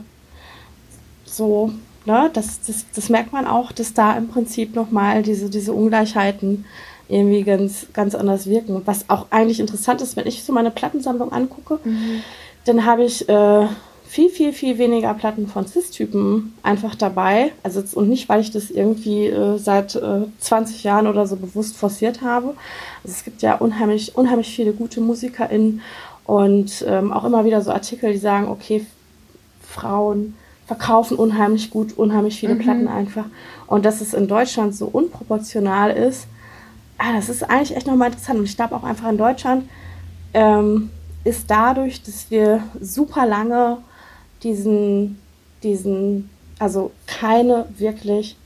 [1.25, 1.73] so,
[2.05, 2.31] ne?
[2.33, 6.65] Das, das, das merkt man auch, dass da im Prinzip nochmal diese, diese Ungleichheiten
[7.09, 8.83] irgendwie ganz, ganz anders wirken.
[8.85, 12.23] Was auch eigentlich interessant ist, wenn ich so meine Plattensammlung angucke, mhm.
[12.67, 13.67] dann habe ich äh,
[14.09, 17.53] viel, viel, viel weniger Platten von Cis-Typen einfach dabei.
[17.63, 21.77] Also und nicht, weil ich das irgendwie äh, seit äh, 20 Jahren oder so bewusst
[21.77, 22.55] forciert habe.
[23.05, 25.83] Also es gibt ja unheimlich, unheimlich viele gute MusikerInnen
[26.25, 28.87] und ähm, auch immer wieder so Artikel, die sagen, okay,
[29.63, 30.35] Frauen
[30.67, 32.61] verkaufen unheimlich gut, unheimlich viele mhm.
[32.61, 33.27] Platten einfach.
[33.67, 36.27] Und dass es in Deutschland so unproportional ist,
[36.97, 38.39] ah, das ist eigentlich echt nochmal interessant.
[38.39, 39.69] Und ich glaube auch einfach in Deutschland
[40.33, 40.89] ähm,
[41.25, 43.79] ist dadurch, dass wir super lange
[44.43, 45.19] diesen,
[45.63, 48.37] diesen, also keine wirklich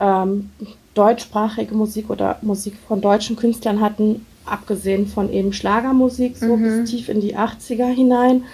[0.00, 0.50] ähm,
[0.94, 6.62] deutschsprachige Musik oder Musik von deutschen Künstlern hatten, abgesehen von eben Schlagermusik, so mhm.
[6.62, 8.44] bis tief in die 80er hinein,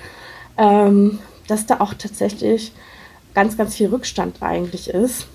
[0.56, 2.72] ähm, dass da auch tatsächlich
[3.34, 5.26] ganz, ganz viel Rückstand eigentlich ist.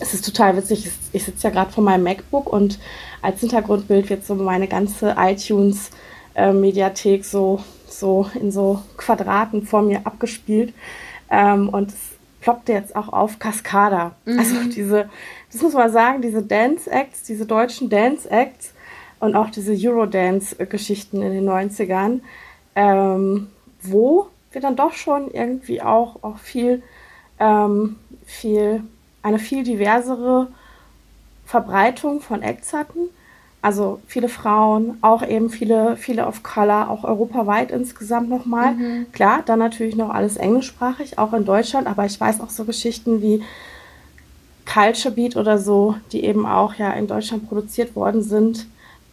[0.00, 2.78] Es ist total witzig, ich sitze ja gerade vor meinem MacBook und
[3.22, 10.00] als Hintergrundbild wird so meine ganze iTunes-Mediathek äh, so so in so Quadraten vor mir
[10.04, 10.74] abgespielt.
[11.30, 11.96] Ähm, und es
[12.40, 14.12] ploppte jetzt auch auf Cascada.
[14.24, 14.38] Mhm.
[14.38, 15.08] Also diese,
[15.52, 18.72] das muss man sagen, diese Dance Acts, diese deutschen Dance Acts
[19.20, 22.20] und auch diese Eurodance-Geschichten in den 90ern,
[22.74, 23.48] ähm,
[23.80, 26.82] wo wir dann doch schon irgendwie auch, auch viel,
[27.38, 28.82] ähm, viel,
[29.22, 30.48] eine viel diversere
[31.46, 33.08] Verbreitung von Acts hatten
[33.64, 38.74] also viele Frauen, auch eben viele, viele of Color, auch europaweit insgesamt nochmal.
[38.74, 39.06] Mhm.
[39.12, 43.22] Klar, dann natürlich noch alles englischsprachig, auch in Deutschland, aber ich weiß auch so Geschichten
[43.22, 43.42] wie
[44.70, 48.66] Culture Beat oder so, die eben auch ja in Deutschland produziert worden sind.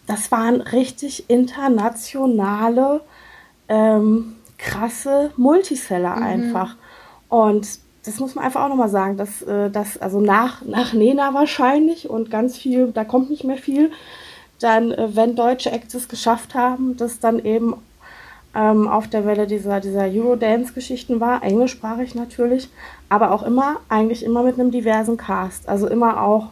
[0.06, 3.00] Das waren richtig internationale,
[3.70, 6.24] ähm, krasse Multiseller mhm.
[6.24, 6.76] einfach.
[7.30, 7.70] Und
[8.04, 12.10] das muss man einfach auch nochmal sagen, dass, äh, dass also nach, nach Nena wahrscheinlich
[12.10, 13.92] und ganz viel, da kommt nicht mehr viel,
[14.62, 17.76] dann, äh, wenn deutsche Acts es geschafft haben, das dann eben
[18.56, 22.70] ähm, auf der Welle dieser, dieser Eurodance-Geschichten war, englischsprachig natürlich,
[23.10, 25.68] aber auch immer, eigentlich immer mit einem diversen Cast.
[25.70, 26.50] Also immer auch,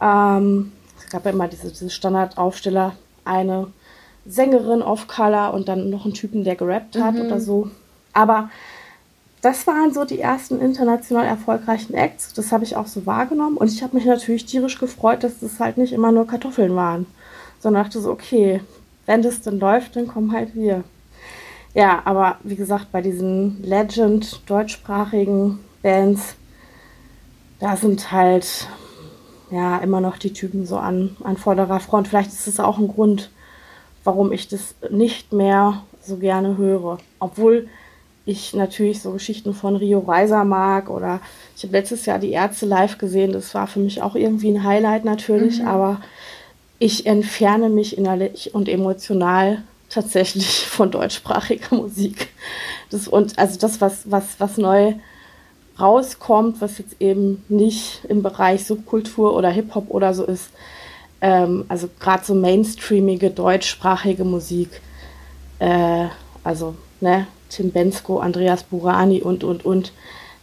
[0.00, 2.92] ähm, es gab ja immer diese, diese Standardaufsteller,
[3.24, 3.68] eine
[4.24, 7.22] Sängerin of Color und dann noch einen Typen, der gerappt hat mhm.
[7.22, 7.70] oder so.
[8.12, 8.50] Aber
[9.42, 12.32] das waren so die ersten international erfolgreichen Acts.
[12.32, 13.56] Das habe ich auch so wahrgenommen.
[13.56, 17.06] Und ich habe mich natürlich tierisch gefreut, dass das halt nicht immer nur Kartoffeln waren
[17.66, 18.60] sondern dachte so, okay,
[19.06, 20.84] wenn das dann läuft, dann kommen halt wir.
[21.74, 26.36] Ja, aber wie gesagt, bei diesen Legend deutschsprachigen Bands,
[27.58, 28.68] da sind halt
[29.50, 32.06] ja immer noch die Typen so an, an vorderer Front.
[32.06, 33.30] Vielleicht ist es auch ein Grund,
[34.04, 36.98] warum ich das nicht mehr so gerne höre.
[37.18, 37.66] Obwohl
[38.26, 41.18] ich natürlich so Geschichten von Rio Reiser mag oder
[41.56, 43.32] ich habe letztes Jahr die Ärzte live gesehen.
[43.32, 45.66] Das war für mich auch irgendwie ein Highlight natürlich, mhm.
[45.66, 46.00] aber
[46.78, 52.28] ich entferne mich innerlich und emotional tatsächlich von deutschsprachiger Musik.
[52.90, 54.94] Das, und also das, was, was, was neu
[55.78, 60.50] rauskommt, was jetzt eben nicht im Bereich Subkultur oder Hip-Hop oder so ist,
[61.20, 64.80] ähm, also gerade so mainstreamige deutschsprachige Musik,
[65.58, 66.06] äh,
[66.44, 69.92] also ne, Tim Bensko, Andreas Burani und, und, und,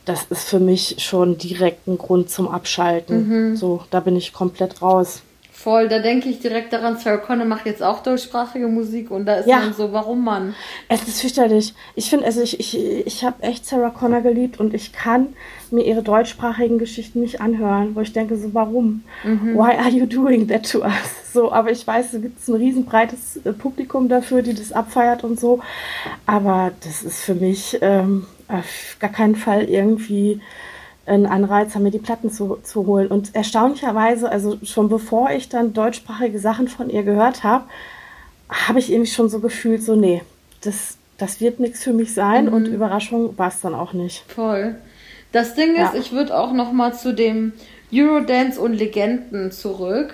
[0.05, 3.51] das ist für mich schon direkt ein Grund zum Abschalten.
[3.51, 3.55] Mhm.
[3.55, 5.21] So, da bin ich komplett raus.
[5.55, 9.35] Voll, da denke ich direkt daran, Sarah Connor macht jetzt auch deutschsprachige Musik und da
[9.35, 9.59] ist ja.
[9.59, 10.55] man so, warum man?
[10.89, 11.75] Es ist fürchterlich.
[11.95, 15.29] Ich finde, also ich, ich, ich habe echt Sarah Connor geliebt und ich kann
[15.69, 19.03] mir ihre deutschsprachigen Geschichten nicht anhören, wo ich denke, so warum?
[19.23, 19.55] Mhm.
[19.55, 21.31] Why are you doing that to us?
[21.31, 25.23] So, aber ich weiß, da gibt es ein riesenbreites äh, Publikum dafür, die das abfeiert
[25.23, 25.59] und so.
[26.25, 30.41] Aber das ist für mich ähm, auf gar keinen Fall irgendwie
[31.05, 33.07] ein Anreiz haben, mir die Platten zu, zu holen.
[33.07, 37.65] Und erstaunlicherweise, also schon bevor ich dann deutschsprachige Sachen von ihr gehört habe,
[38.49, 40.21] habe ich irgendwie schon so gefühlt, so, nee,
[40.61, 42.53] das, das wird nichts für mich sein mhm.
[42.53, 44.23] und Überraschung war es dann auch nicht.
[44.27, 44.75] Voll.
[45.31, 45.95] Das Ding ist, ja.
[45.95, 47.53] ich würde auch noch mal zu dem
[47.91, 50.13] Eurodance und Legenden zurück.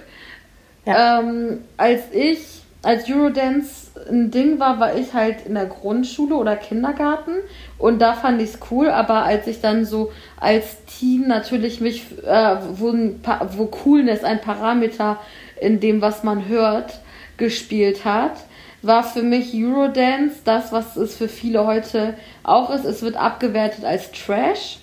[0.86, 1.20] Ja.
[1.20, 6.56] Ähm, als ich als Eurodance ein Ding war, war ich halt in der Grundschule oder
[6.56, 7.34] Kindergarten
[7.80, 12.04] und da fand ich es cool, aber als ich dann so als Teen natürlich mich,
[12.26, 12.94] äh, wo,
[13.56, 15.18] wo Coolness ein Parameter
[15.60, 17.00] in dem, was man hört,
[17.38, 18.34] gespielt hat,
[18.82, 22.86] war für mich Eurodance das, was es für viele heute auch ist.
[22.86, 24.80] Es wird abgewertet als Trash.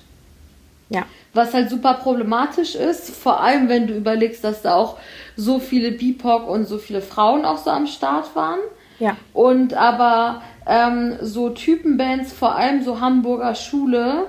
[0.89, 1.05] Ja.
[1.35, 4.99] was halt super problematisch ist, vor allem wenn du überlegst, dass da auch
[5.37, 8.61] so viele BIPOC und so viele Frauen auch so am Start waren.
[8.99, 9.17] Ja.
[9.33, 14.27] Und aber ähm, so Typenbands, vor allem so Hamburger Schule,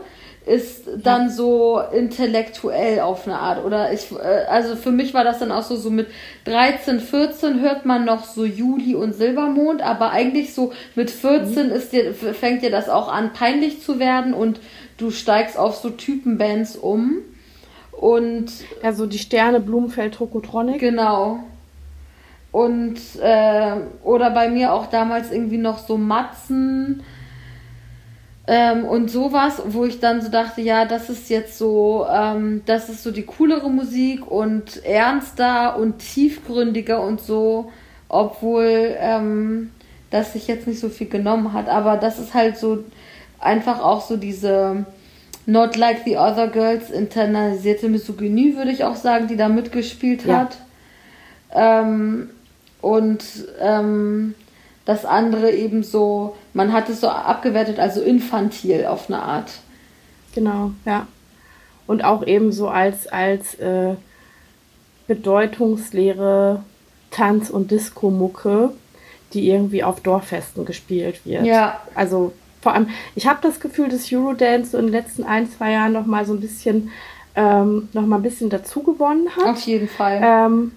[0.47, 1.29] ist dann ja.
[1.29, 3.63] so intellektuell auf eine Art.
[3.65, 6.07] Oder ich, äh, also für mich war das dann auch so, so mit
[6.45, 11.73] 13, 14 hört man noch so Juli und Silbermond, aber eigentlich so mit 14 mhm.
[11.73, 14.59] ist dir, fängt dir das auch an, peinlich zu werden und
[14.97, 17.17] du steigst auf so Typenbands um.
[17.91, 18.51] Und.
[18.83, 20.79] Also die Sterne, Blumenfeld, Tokotronic.
[20.79, 21.43] Genau.
[22.57, 27.03] Und, äh, oder bei mir auch damals irgendwie noch so Matzen
[28.47, 32.89] ähm, und sowas, wo ich dann so dachte, ja, das ist jetzt so, ähm, das
[32.89, 37.71] ist so die coolere Musik und ernster und tiefgründiger und so,
[38.09, 39.69] obwohl ähm,
[40.09, 41.69] das sich jetzt nicht so viel genommen hat.
[41.69, 42.83] Aber das ist halt so
[43.39, 44.83] einfach auch so diese
[45.45, 50.57] Not Like the Other Girls internalisierte Misogynie, würde ich auch sagen, die da mitgespielt hat.
[51.53, 51.81] Ja.
[51.81, 52.31] Ähm,
[52.81, 53.23] und
[53.59, 54.35] ähm,
[54.85, 59.51] das andere eben so, man hat es so abgewertet, also infantil auf eine Art.
[60.33, 61.07] Genau, ja.
[61.87, 63.95] Und auch eben so als, als äh,
[65.07, 66.63] bedeutungsleere
[67.11, 68.71] Tanz- und Disco-Mucke,
[69.33, 71.45] die irgendwie auf Dorffesten gespielt wird.
[71.45, 71.81] Ja.
[71.95, 75.71] Also vor allem, ich habe das Gefühl, dass Eurodance so in den letzten ein, zwei
[75.71, 76.91] Jahren noch mal so ein bisschen,
[77.35, 79.45] ähm, noch mal ein bisschen dazu gewonnen hat.
[79.45, 80.21] Auf jeden Fall.
[80.23, 80.71] Ähm,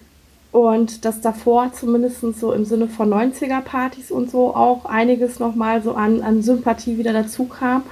[0.53, 5.95] und dass davor zumindest so im Sinne von 90er-Partys und so auch einiges nochmal so
[5.95, 7.85] an, an Sympathie wieder dazu kam.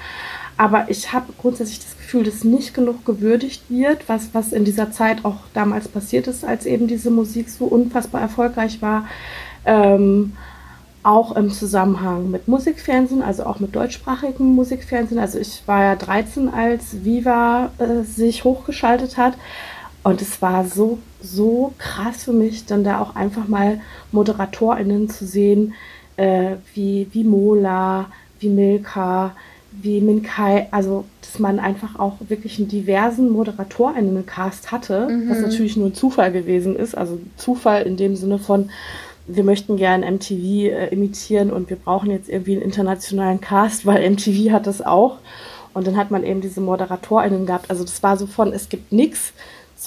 [0.57, 4.91] Aber ich habe grundsätzlich das Gefühl, dass nicht genug gewürdigt wird, was, was in dieser
[4.91, 9.07] Zeit auch damals passiert ist, als eben diese Musik so unfassbar erfolgreich war.
[9.65, 10.33] Ähm,
[11.05, 15.21] auch im Zusammenhang mit Musikfernsehen, also auch mit deutschsprachigem Musikfernsehen.
[15.21, 19.35] Also ich war ja 13, als Viva äh, sich hochgeschaltet hat.
[20.03, 23.81] Und es war so, so krass für mich, dann da auch einfach mal
[24.13, 25.75] ModeratorInnen zu sehen,
[26.17, 28.07] äh, wie, wie Mola,
[28.41, 29.35] wie Milka,
[29.71, 35.31] wie Minkai, also dass man einfach auch wirklich einen diversen ModeratorInnen-Cast hatte, mhm.
[35.31, 36.97] was natürlich nur ein Zufall gewesen ist.
[36.97, 38.71] Also Zufall in dem Sinne von,
[39.27, 44.09] wir möchten gerne MTV äh, imitieren und wir brauchen jetzt irgendwie einen internationalen Cast, weil
[44.11, 45.19] MTV hat das auch.
[45.75, 47.71] Und dann hat man eben diese ModeratorInnen gehabt.
[47.71, 49.35] Also das war so von, es gibt nichts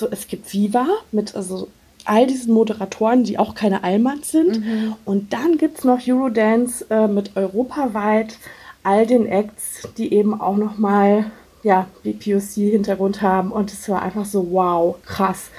[0.01, 1.69] so, es gibt Viva mit also
[2.05, 4.59] all diesen Moderatoren, die auch keine Allmanns sind.
[4.59, 4.95] Mhm.
[5.05, 8.37] Und dann gibt es noch Eurodance äh, mit europaweit
[8.83, 11.31] all den Acts, die eben auch nochmal
[11.63, 13.51] ja, die POC-Hintergrund haben.
[13.51, 15.51] Und es war einfach so, wow, krass.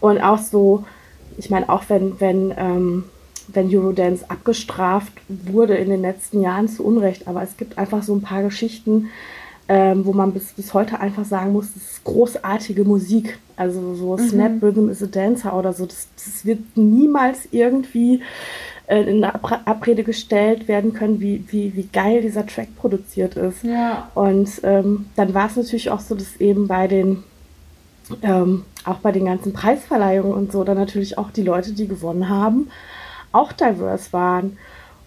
[0.00, 0.84] Und auch so,
[1.36, 3.04] ich meine, auch wenn, wenn, ähm,
[3.48, 8.14] wenn Eurodance abgestraft wurde in den letzten Jahren zu Unrecht, aber es gibt einfach so
[8.14, 9.10] ein paar Geschichten,
[9.68, 13.38] ähm, wo man bis, bis heute einfach sagen muss, das ist großartige Musik.
[13.56, 14.28] Also so mhm.
[14.28, 18.20] Snap Rhythm is a Dancer oder so, das, das wird niemals irgendwie
[18.86, 23.62] äh, in Abrede gestellt werden können, wie, wie, wie geil dieser Track produziert ist.
[23.62, 24.10] Ja.
[24.14, 27.22] Und ähm, dann war es natürlich auch so, dass eben bei den
[28.22, 32.28] ähm, auch bei den ganzen Preisverleihungen und so, dann natürlich auch die Leute, die gewonnen
[32.28, 32.68] haben,
[33.32, 34.58] auch diverse waren.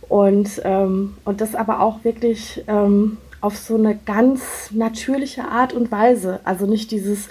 [0.09, 5.91] Und, ähm, und das aber auch wirklich ähm, auf so eine ganz natürliche Art und
[5.91, 6.39] Weise.
[6.43, 7.29] Also nicht dieses,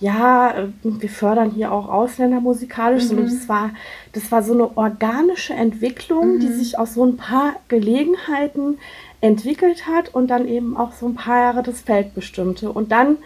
[0.00, 3.08] ja, äh, wir fördern hier auch Ausländer musikalisch, mhm.
[3.08, 3.70] sondern das war,
[4.12, 6.40] das war so eine organische Entwicklung, mhm.
[6.40, 8.78] die sich aus so ein paar Gelegenheiten
[9.20, 12.70] entwickelt hat und dann eben auch so ein paar Jahre das Feld bestimmte.
[12.70, 13.18] Und dann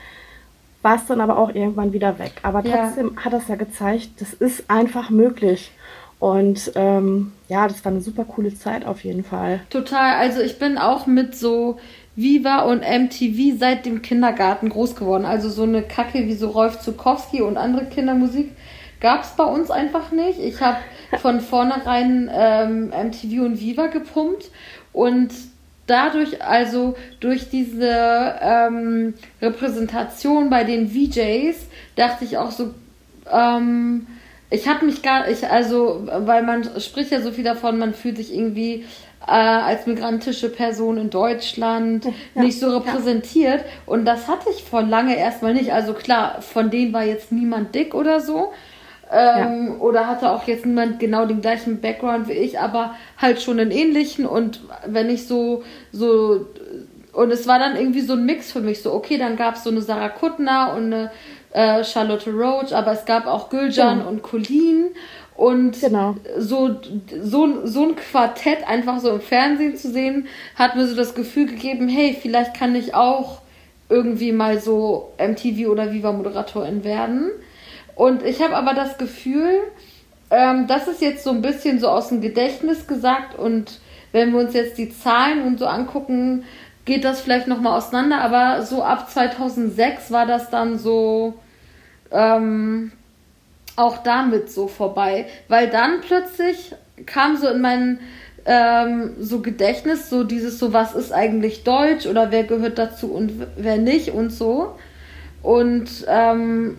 [0.83, 2.33] war es dann aber auch irgendwann wieder weg.
[2.43, 3.25] Aber trotzdem ja.
[3.25, 5.73] hat das ja gezeigt, das ist einfach möglich.
[6.19, 9.61] Und ähm, ja, das war eine super coole Zeit auf jeden Fall.
[9.71, 10.17] Total.
[10.17, 11.79] Also ich bin auch mit so
[12.21, 15.25] Viva und MTV seit dem Kindergarten groß geworden.
[15.25, 18.51] Also so eine Kacke wie so Rolf Zukowski und andere Kindermusik
[19.01, 20.39] gab es bei uns einfach nicht.
[20.39, 20.79] Ich habe
[21.21, 24.51] von vornherein ähm, MTV und Viva gepumpt
[24.93, 25.31] und
[25.87, 32.75] dadurch, also durch diese ähm, Repräsentation bei den VJs, dachte ich auch so,
[33.31, 34.07] ähm,
[34.51, 38.17] ich habe mich gar, ich also, weil man spricht ja so viel davon, man fühlt
[38.17, 38.85] sich irgendwie
[39.27, 43.61] äh, als migrantische Person in Deutschland ja, nicht so repräsentiert.
[43.61, 43.67] Ja.
[43.87, 45.73] Und das hatte ich vor lange erstmal nicht.
[45.73, 48.53] Also klar, von denen war jetzt niemand dick oder so.
[49.13, 49.75] Ähm, ja.
[49.81, 53.73] Oder hatte auch jetzt niemand genau den gleichen Background wie ich, aber halt schon einen
[53.73, 54.25] ähnlichen.
[54.25, 56.47] Und wenn ich so, so,
[57.13, 58.83] und es war dann irgendwie so ein Mix für mich.
[58.83, 61.11] So, okay, dann gab es so eine Sarah Kuttner und eine
[61.53, 64.87] äh, Charlotte Roach, aber es gab auch Gülcan und Colleen.
[65.41, 66.17] Und genau.
[66.37, 66.81] so,
[67.23, 71.47] so, so ein Quartett einfach so im Fernsehen zu sehen, hat mir so das Gefühl
[71.47, 73.41] gegeben, hey, vielleicht kann ich auch
[73.89, 77.31] irgendwie mal so MTV oder Viva Moderatorin werden.
[77.95, 79.63] Und ich habe aber das Gefühl,
[80.31, 83.81] ähm, das ist jetzt so ein bisschen so aus dem Gedächtnis gesagt und
[84.13, 86.45] wenn wir uns jetzt die Zahlen und so angucken,
[86.85, 91.33] geht das vielleicht nochmal auseinander, aber so ab 2006 war das dann so
[92.11, 92.93] ähm,
[93.81, 96.75] auch damit so vorbei, weil dann plötzlich
[97.07, 97.99] kam so in mein
[98.45, 103.33] ähm, so Gedächtnis so dieses so was ist eigentlich Deutsch oder wer gehört dazu und
[103.57, 104.75] wer nicht und so
[105.43, 106.77] und ähm,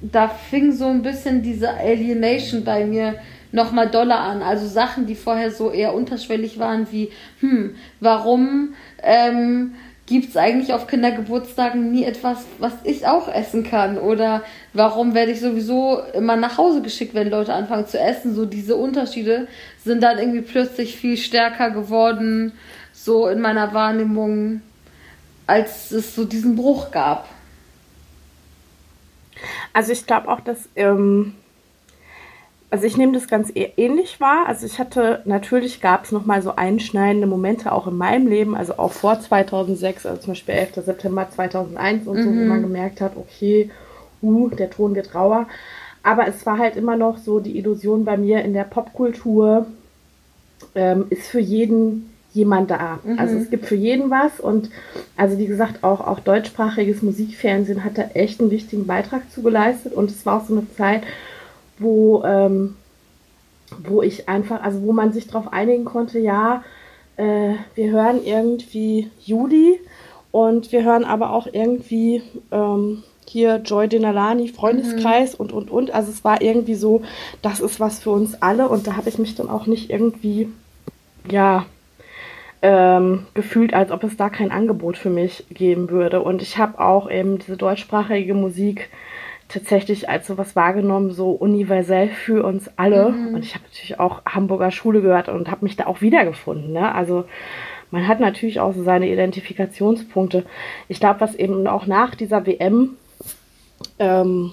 [0.00, 3.14] da fing so ein bisschen diese Alienation bei mir
[3.52, 4.42] nochmal doller an.
[4.42, 9.74] Also Sachen, die vorher so eher unterschwellig waren, wie, hm, warum ähm,
[10.06, 13.98] gibt es eigentlich auf Kindergeburtstagen nie etwas, was ich auch essen kann?
[13.98, 14.42] Oder
[14.72, 18.34] warum werde ich sowieso immer nach Hause geschickt, wenn Leute anfangen zu essen?
[18.34, 19.48] So diese Unterschiede
[19.82, 22.52] sind dann irgendwie plötzlich viel stärker geworden,
[22.92, 24.60] so in meiner Wahrnehmung,
[25.46, 27.28] als es so diesen Bruch gab.
[29.72, 31.34] Also ich glaube auch, dass, ähm,
[32.74, 34.46] also ich nehme das ganz e-, ähnlich wahr.
[34.48, 38.78] Also ich hatte, natürlich gab es nochmal so einschneidende Momente auch in meinem Leben, also
[38.78, 40.84] auch vor 2006, also zum Beispiel 11.
[40.84, 42.22] September 2001 und mhm.
[42.24, 43.70] so, wo man gemerkt hat, okay,
[44.24, 45.46] uh, der Ton wird rauer.
[46.02, 49.66] Aber es war halt immer noch so die Illusion bei mir in der Popkultur,
[50.74, 52.98] ähm, ist für jeden jemand da.
[53.04, 53.20] Mhm.
[53.20, 54.68] Also es gibt für jeden was und
[55.16, 59.92] also wie gesagt, auch, auch deutschsprachiges Musikfernsehen hat da echt einen wichtigen Beitrag zu geleistet
[59.92, 61.04] und es war auch so eine Zeit,
[61.78, 62.76] wo, ähm,
[63.82, 66.62] wo ich einfach, also wo man sich darauf einigen konnte, ja,
[67.16, 69.80] äh, wir hören irgendwie Juli
[70.30, 75.40] und wir hören aber auch irgendwie ähm, hier Joy Denalani, Freundeskreis mhm.
[75.40, 75.90] und, und, und.
[75.94, 77.02] Also es war irgendwie so,
[77.42, 80.48] das ist was für uns alle und da habe ich mich dann auch nicht irgendwie,
[81.30, 81.66] ja,
[82.62, 86.22] ähm, gefühlt, als ob es da kein Angebot für mich geben würde.
[86.22, 88.88] Und ich habe auch eben diese deutschsprachige Musik
[89.48, 93.10] tatsächlich als sowas wahrgenommen, so universell für uns alle.
[93.10, 93.34] Mhm.
[93.34, 96.72] Und ich habe natürlich auch Hamburger Schule gehört und habe mich da auch wiedergefunden.
[96.72, 96.94] Ne?
[96.94, 97.24] Also
[97.90, 100.44] man hat natürlich auch so seine Identifikationspunkte.
[100.88, 102.96] Ich glaube, was eben auch nach dieser WM
[103.98, 104.52] ähm,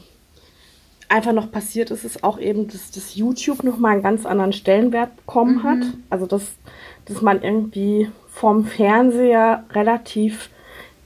[1.09, 5.15] einfach noch passiert ist, ist auch eben, dass das YouTube nochmal einen ganz anderen Stellenwert
[5.15, 5.63] bekommen mhm.
[5.63, 5.79] hat.
[6.09, 6.53] Also dass
[7.05, 10.49] dass man irgendwie vom Fernseher relativ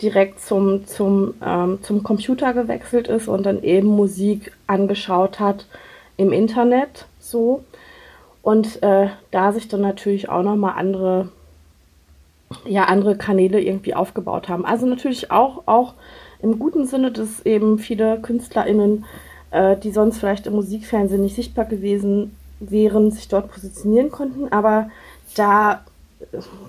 [0.01, 5.67] direkt zum, zum, ähm, zum Computer gewechselt ist und dann eben Musik angeschaut hat
[6.17, 7.63] im Internet so.
[8.41, 11.29] Und äh, da sich dann natürlich auch nochmal andere,
[12.65, 14.65] ja, andere Kanäle irgendwie aufgebaut haben.
[14.65, 15.93] Also natürlich auch, auch
[16.41, 19.05] im guten Sinne, dass eben viele KünstlerInnen,
[19.51, 24.51] äh, die sonst vielleicht im Musikfernsehen nicht sichtbar gewesen wären, sich dort positionieren konnten.
[24.51, 24.89] Aber
[25.35, 25.83] da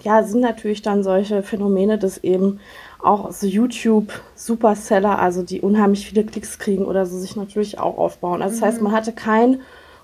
[0.02, 2.60] ja, sind natürlich dann solche Phänomene, dass eben
[2.98, 7.98] auch so YouTube Superseller, also die unheimlich viele Klicks kriegen oder so, sich natürlich auch
[7.98, 8.42] aufbauen.
[8.42, 8.96] Also das heißt, man mhm.
[8.96, 9.60] hatte kein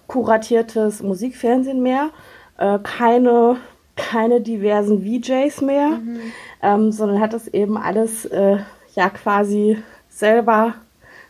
[0.07, 2.11] kuratiertes Musikfernsehen mehr,
[2.59, 3.57] äh, keine,
[3.97, 6.21] keine diversen VJs mehr, mhm.
[6.63, 8.59] ähm, sondern hat es eben alles äh,
[8.95, 9.79] ja quasi
[10.09, 10.75] selber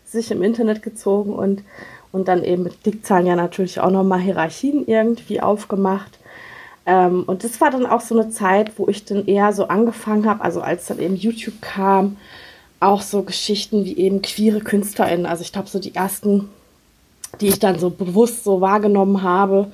[0.05, 1.63] sich im Internet gezogen und,
[2.11, 6.19] und dann eben mit Klickzahlen ja natürlich auch nochmal Hierarchien irgendwie aufgemacht.
[6.85, 10.27] Ähm, und das war dann auch so eine Zeit, wo ich dann eher so angefangen
[10.27, 12.17] habe, also als dann eben YouTube kam,
[12.81, 15.27] auch so Geschichten wie eben queere KünstlerInnen.
[15.27, 16.49] Also ich glaube, so die ersten,
[17.41, 19.69] die ich dann so bewusst so wahrgenommen habe,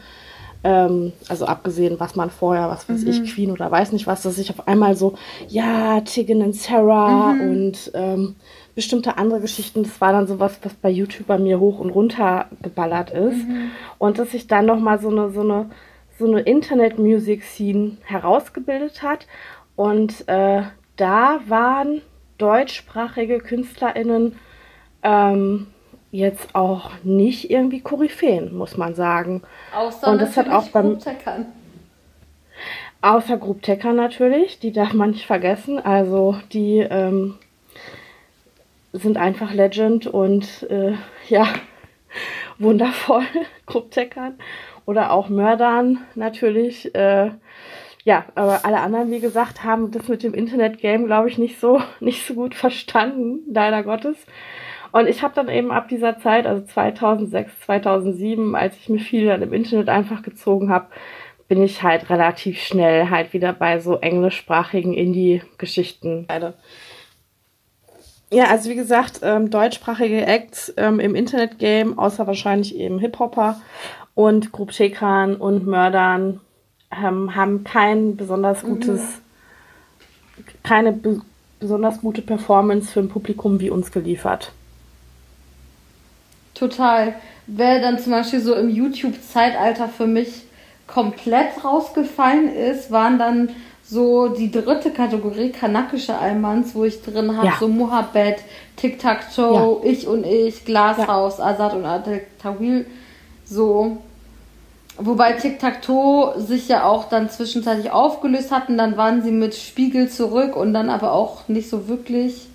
[0.65, 3.09] ähm, also abgesehen, was man vorher, was weiß mhm.
[3.09, 5.15] ich, Queen oder weiß nicht was, dass ich auf einmal so,
[5.49, 7.41] ja, Tegan und Sarah mhm.
[7.51, 8.37] und ähm,
[8.75, 12.47] bestimmte andere Geschichten, das war dann sowas, was bei YouTube bei mir hoch und runter
[12.63, 13.49] geballert ist.
[13.49, 13.71] Mhm.
[13.99, 15.67] Und dass ich dann nochmal so eine, so eine
[16.19, 19.27] so eine Internet-Music-Scene herausgebildet hat.
[19.77, 20.62] Und äh,
[20.97, 22.03] da waren
[22.39, 24.37] deutschsprachige KünstlerInnen
[25.03, 25.69] ähm,
[26.11, 29.43] jetzt auch nicht irgendwie Koryphäen, muss man sagen.
[29.75, 30.99] Außer und das hat auch beim
[33.01, 35.79] Außer Group Tecker natürlich, die darf man nicht vergessen.
[35.79, 37.37] Also die ähm,
[38.93, 40.95] sind einfach Legend und äh,
[41.29, 41.47] ja,
[42.59, 43.23] wundervoll,
[43.66, 44.35] Group Teckern
[44.89, 46.95] oder auch Mördern natürlich.
[46.95, 47.30] Äh,
[48.05, 51.82] ja, aber alle anderen, wie gesagt, haben das mit dem Internet-Game, glaube ich, nicht so,
[52.01, 54.16] nicht so gut verstanden, leider Gottes.
[54.91, 59.26] Und ich habe dann eben ab dieser Zeit, also 2006, 2007, als ich mir viel
[59.26, 60.86] dann im Internet einfach gezogen habe,
[61.49, 66.24] bin ich halt relativ schnell halt wieder bei so englischsprachigen Indie-Geschichten.
[68.30, 73.59] Ja, also wie gesagt, ähm, deutschsprachige Acts ähm, im Internet-Game, außer wahrscheinlich eben Hip-Hopper
[74.19, 76.41] und Grubschekern und Mördern
[76.91, 80.45] ähm, haben kein besonders gutes, mhm.
[80.64, 81.21] keine be
[81.61, 84.51] besonders gute Performance für ein Publikum wie uns geliefert.
[86.55, 87.14] Total.
[87.47, 90.47] Wer dann zum Beispiel so im YouTube-Zeitalter für mich
[90.89, 93.51] komplett rausgefallen ist, waren dann
[93.85, 97.57] so die dritte Kategorie kanakische Almans, wo ich drin habe, ja.
[97.59, 98.39] so Mohabed,
[98.77, 99.91] Tic-Tac-Toe, ja.
[99.91, 101.45] Ich und Ich, Glashaus, ja.
[101.45, 102.85] Azad und Adel Tawil,
[103.45, 103.99] so.
[105.01, 110.57] Wobei Tic-Tac-Toe sich ja auch dann zwischenzeitlich aufgelöst hatten, dann waren sie mit Spiegel zurück
[110.57, 112.49] und dann aber auch nicht so wirklich.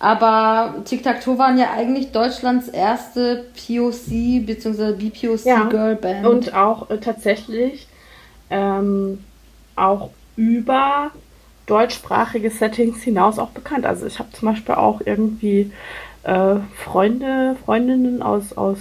[0.00, 4.92] Aber Tic-Tac-Toe waren ja eigentlich Deutschlands erste POC bzw.
[4.92, 6.24] BPOC-Girlband.
[6.24, 7.86] Ja, und auch äh, tatsächlich
[8.50, 9.24] ähm,
[9.76, 11.12] auch über
[11.66, 13.86] deutschsprachige Settings hinaus auch bekannt.
[13.86, 15.72] Also ich habe zum Beispiel auch irgendwie
[16.24, 18.78] äh, Freunde, Freundinnen aus, aus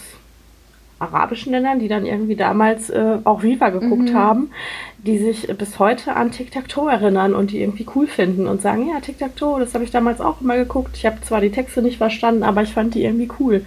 [1.00, 4.16] arabischen Ländern, die dann irgendwie damals äh, auch Viva geguckt mhm.
[4.16, 4.52] haben,
[4.98, 9.00] die sich bis heute an Tic-Tac-Toe erinnern und die irgendwie cool finden und sagen, ja,
[9.00, 10.96] Tic-Tac-Toe, das habe ich damals auch immer geguckt.
[10.96, 13.66] Ich habe zwar die Texte nicht verstanden, aber ich fand die irgendwie cool.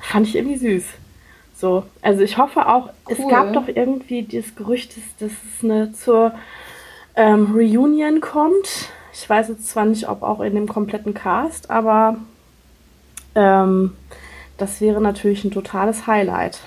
[0.00, 0.84] Fand ich irgendwie süß.
[1.54, 3.16] So, also ich hoffe auch, cool.
[3.16, 6.32] es gab doch irgendwie das Gerücht, dass, dass es eine zur
[7.14, 8.90] ähm, Reunion kommt.
[9.12, 12.16] Ich weiß jetzt zwar nicht, ob auch in dem kompletten Cast, aber
[13.36, 13.92] ähm,
[14.58, 16.60] das wäre natürlich ein totales Highlight.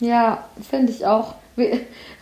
[0.00, 1.34] Ja, finde ich auch.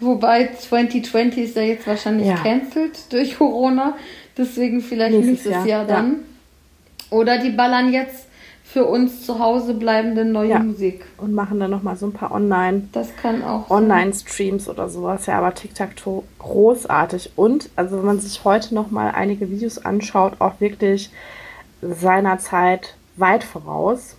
[0.01, 2.37] Wobei 2020 ist ja jetzt wahrscheinlich ja.
[2.37, 3.97] cancelled durch Corona.
[4.37, 6.13] Deswegen vielleicht nächstes, nächstes Jahr, Jahr, dann.
[6.13, 6.19] Ja.
[7.17, 8.27] Oder die ballern jetzt
[8.65, 10.59] für uns zu Hause bleibende neue ja.
[10.59, 11.05] Musik.
[11.19, 12.89] Und machen dann nochmal so ein paar Online.
[12.93, 13.71] Das kann auch.
[13.71, 15.27] Online-Streams oder sowas.
[15.27, 17.33] Ja, aber TikTok großartig.
[17.37, 21.11] Und, also wenn man sich heute nochmal einige Videos anschaut, auch wirklich
[21.81, 24.17] seiner Zeit weit voraus.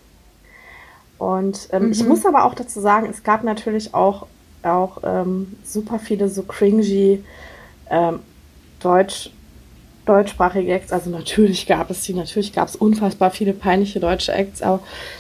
[1.17, 1.91] Und ähm, mhm.
[1.91, 4.27] ich muss aber auch dazu sagen, es gab natürlich auch,
[4.63, 7.23] auch ähm, super viele so cringy
[7.89, 8.19] ähm,
[8.79, 9.31] Deutsch
[10.05, 10.91] deutschsprachige Acts.
[10.91, 14.79] Also natürlich gab es die, natürlich gab es unfassbar viele peinliche deutsche Acts, aber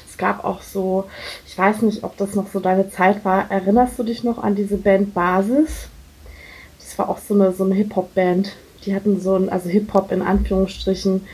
[0.09, 1.05] es gab auch so,
[1.45, 3.51] ich weiß nicht, ob das noch so deine Zeit war.
[3.51, 5.89] Erinnerst du dich noch an diese Band Basis?
[6.79, 8.53] Das war auch so eine, so eine Hip-Hop-Band.
[8.85, 11.27] Die hatten so ein, also Hip-Hop in Anführungsstrichen.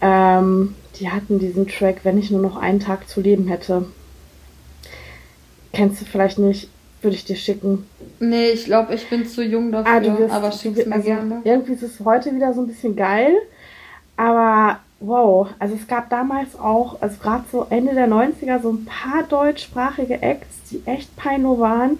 [0.00, 3.86] Ähm, die hatten diesen Track, wenn ich nur noch einen Tag zu leben hätte.
[5.72, 6.68] Kennst du vielleicht nicht?
[7.02, 7.86] würde ich dir schicken.
[8.18, 11.06] Nee, ich glaube, ich bin zu jung dafür, ah, du wirst, aber schick's mir also,
[11.06, 11.40] gerne.
[11.44, 13.32] Irgendwie ist es heute wieder so ein bisschen geil,
[14.16, 18.86] aber wow, also es gab damals auch, also gerade so Ende der 90er, so ein
[18.86, 21.98] paar deutschsprachige Acts, die echt Peino waren,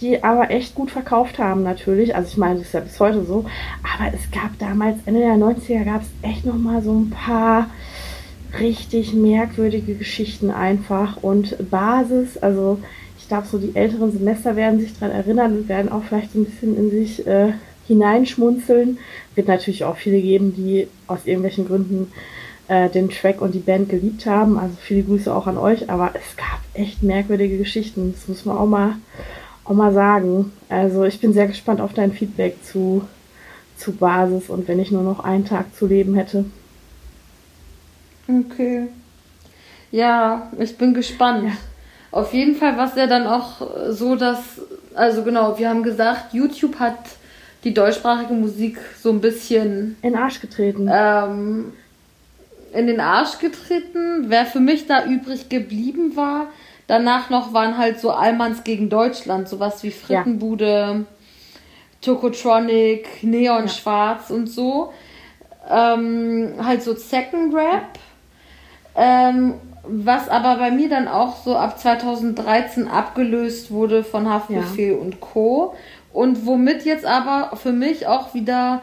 [0.00, 2.16] die aber echt gut verkauft haben natürlich.
[2.16, 3.44] Also ich meine, das ist ja bis heute so,
[3.94, 7.70] aber es gab damals, Ende der 90er, gab es echt nochmal so ein paar
[8.60, 12.78] richtig merkwürdige Geschichten einfach und Basis, also
[13.32, 16.44] glaube, so die älteren Semester werden sich daran erinnern und werden auch vielleicht so ein
[16.44, 17.54] bisschen in sich äh,
[17.88, 18.98] hineinschmunzeln.
[19.34, 22.12] Wird natürlich auch viele geben, die aus irgendwelchen Gründen
[22.68, 24.58] äh, den Track und die Band geliebt haben.
[24.58, 28.12] Also viele Grüße auch an euch, aber es gab echt merkwürdige Geschichten.
[28.12, 28.96] Das muss man auch mal,
[29.64, 30.52] auch mal sagen.
[30.68, 33.02] Also ich bin sehr gespannt auf dein Feedback zu,
[33.78, 36.44] zu Basis und wenn ich nur noch einen Tag zu leben hätte.
[38.28, 38.88] Okay.
[39.90, 41.44] Ja, ich bin gespannt.
[41.44, 41.52] Ja.
[42.10, 44.60] Auf jeden Fall war es ja dann auch so, dass,
[44.94, 46.98] also genau, wir haben gesagt, YouTube hat
[47.64, 50.90] die deutschsprachige Musik so ein bisschen in den Arsch getreten.
[50.92, 51.72] Ähm,
[52.72, 54.24] in den Arsch getreten.
[54.28, 56.48] Wer für mich da übrig geblieben war,
[56.86, 61.00] danach noch waren halt so Allmanns gegen Deutschland, sowas wie Frittenbude, ja.
[62.00, 63.68] Tokotronic, Neon ja.
[63.68, 64.92] Schwarz und so.
[65.70, 67.98] Ähm, halt so Second Rap.
[68.94, 74.98] Ähm, was aber bei mir dann auch so ab 2013 abgelöst wurde von Haftbefehl ja.
[74.98, 75.74] und Co.
[76.12, 78.82] Und womit jetzt aber für mich auch wieder,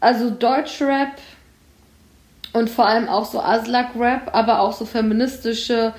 [0.00, 1.12] also Deutschrap
[2.52, 5.94] und vor allem auch so Aslak-Rap, aber auch so feministische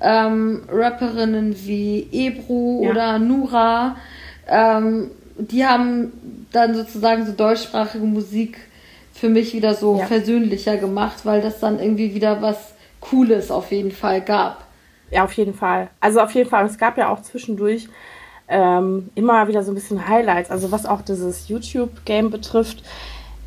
[0.00, 2.90] ähm, Rapperinnen wie Ebru ja.
[2.90, 3.96] oder Nura,
[4.48, 8.58] ähm, die haben dann sozusagen so deutschsprachige Musik
[9.12, 10.06] für mich wieder so ja.
[10.06, 14.66] versöhnlicher gemacht, weil das dann irgendwie wieder was Cooles auf jeden Fall gab.
[15.10, 15.88] Ja, auf jeden Fall.
[16.00, 16.64] Also auf jeden Fall.
[16.66, 17.88] Es gab ja auch zwischendurch
[18.48, 20.50] ähm, immer wieder so ein bisschen Highlights.
[20.50, 22.82] Also was auch dieses YouTube-Game betrifft.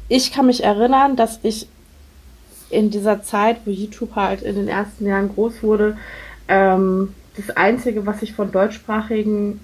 [0.10, 1.68] Ich kann mich erinnern, dass ich
[2.70, 5.97] in dieser Zeit, wo YouTube halt in den ersten Jahren groß wurde,
[6.47, 9.60] ähm, das Einzige, was ich von deutschsprachigen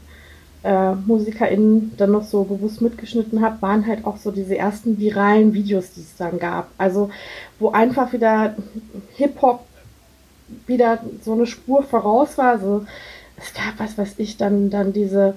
[0.63, 5.53] äh, MusikerInnen dann noch so bewusst mitgeschnitten habe, waren halt auch so diese ersten viralen
[5.53, 6.69] Videos, die es dann gab.
[6.77, 7.09] Also,
[7.59, 8.55] wo einfach wieder
[9.15, 9.65] Hip-Hop
[10.67, 12.51] wieder so eine Spur voraus war.
[12.51, 12.85] Also
[13.37, 15.35] es gab, was weiß ich, dann, dann diese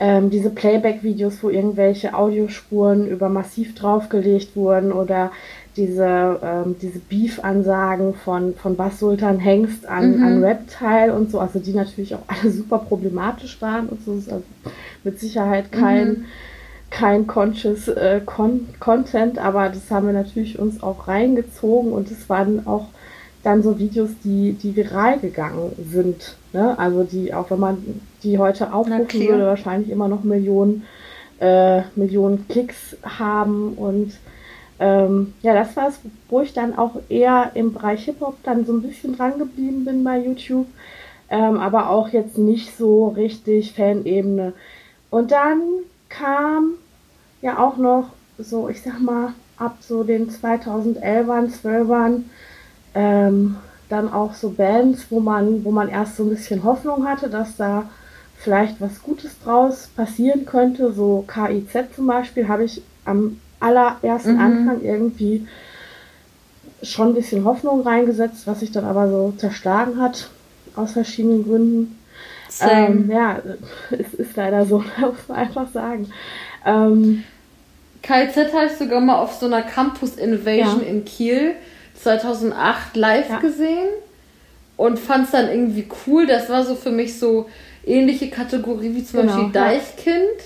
[0.00, 5.32] ähm, diese Playback-Videos, wo irgendwelche Audiospuren über Massiv draufgelegt wurden oder
[5.76, 10.24] diese, ähm, diese Beef-Ansagen von, von Bass Sultan Hengst an, mhm.
[10.24, 14.30] an Reptile und so, also die natürlich auch alle super problematisch waren und so ist
[14.30, 14.44] also
[15.04, 16.24] mit Sicherheit kein, mhm.
[16.90, 22.28] kein conscious äh, Con Content, aber das haben wir natürlich uns auch reingezogen und es
[22.28, 22.86] waren auch
[23.42, 26.36] dann so Videos, die, die viral gegangen sind.
[26.52, 26.78] Ne?
[26.78, 30.84] Also die, auch wenn man die heute aufrufen würde, wahrscheinlich immer noch Millionen,
[31.40, 34.12] äh, Millionen Klicks haben und
[34.80, 38.72] ähm, ja, das war es, wo ich dann auch eher im Bereich Hip-Hop dann so
[38.72, 40.66] ein bisschen dran geblieben bin bei YouTube,
[41.30, 44.52] ähm, aber auch jetzt nicht so richtig Fanebene.
[45.10, 45.60] Und dann
[46.08, 46.74] kam
[47.42, 52.22] ja auch noch so, ich sag mal, ab so den 2011ern, 12ern,
[52.94, 53.56] ähm,
[53.88, 57.56] dann auch so Bands, wo man, wo man erst so ein bisschen Hoffnung hatte, dass
[57.56, 57.88] da
[58.38, 60.92] vielleicht was Gutes draus passieren könnte.
[60.92, 64.40] So KIZ zum Beispiel habe ich am allerersten mhm.
[64.40, 65.46] Anfang irgendwie
[66.82, 70.30] schon ein bisschen Hoffnung reingesetzt, was sich dann aber so zerschlagen hat,
[70.76, 71.98] aus verschiedenen Gründen.
[72.60, 73.40] Ähm, ja,
[73.90, 76.10] es ist leider so, muss man einfach sagen.
[76.64, 77.24] Ähm,
[78.02, 80.88] KZ habe ich sogar mal auf so einer Campus Invasion ja.
[80.88, 81.54] in Kiel
[82.02, 83.38] 2008 live ja.
[83.38, 83.88] gesehen
[84.76, 86.26] und fand es dann irgendwie cool.
[86.26, 87.48] Das war so für mich so
[87.84, 90.40] ähnliche Kategorie wie zum genau, Beispiel Deichkind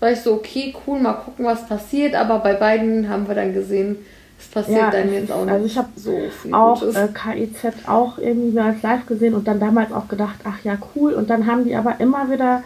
[0.00, 2.14] war ich so, okay, cool, mal gucken, was passiert.
[2.14, 3.98] Aber bei beiden haben wir dann gesehen,
[4.38, 7.86] es passiert ja, dann jetzt auch nicht also ich habe so viel auch äh, KIZ
[7.86, 11.12] auch irgendwie als live gesehen und dann damals auch gedacht, ach ja, cool.
[11.12, 12.62] Und dann haben die aber immer wieder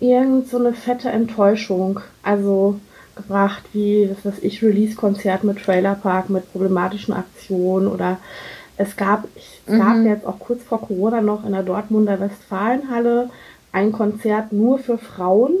[0.00, 2.80] irgend so eine fette Enttäuschung, also
[3.18, 8.18] gebracht, wie das was ich Release-Konzert mit Trailer Park mit problematischen Aktionen oder
[8.76, 9.24] es gab,
[9.66, 9.78] es mhm.
[9.78, 13.28] gab jetzt auch kurz vor Corona noch in der Dortmunder Westfalenhalle
[13.72, 15.52] ein Konzert nur für Frauen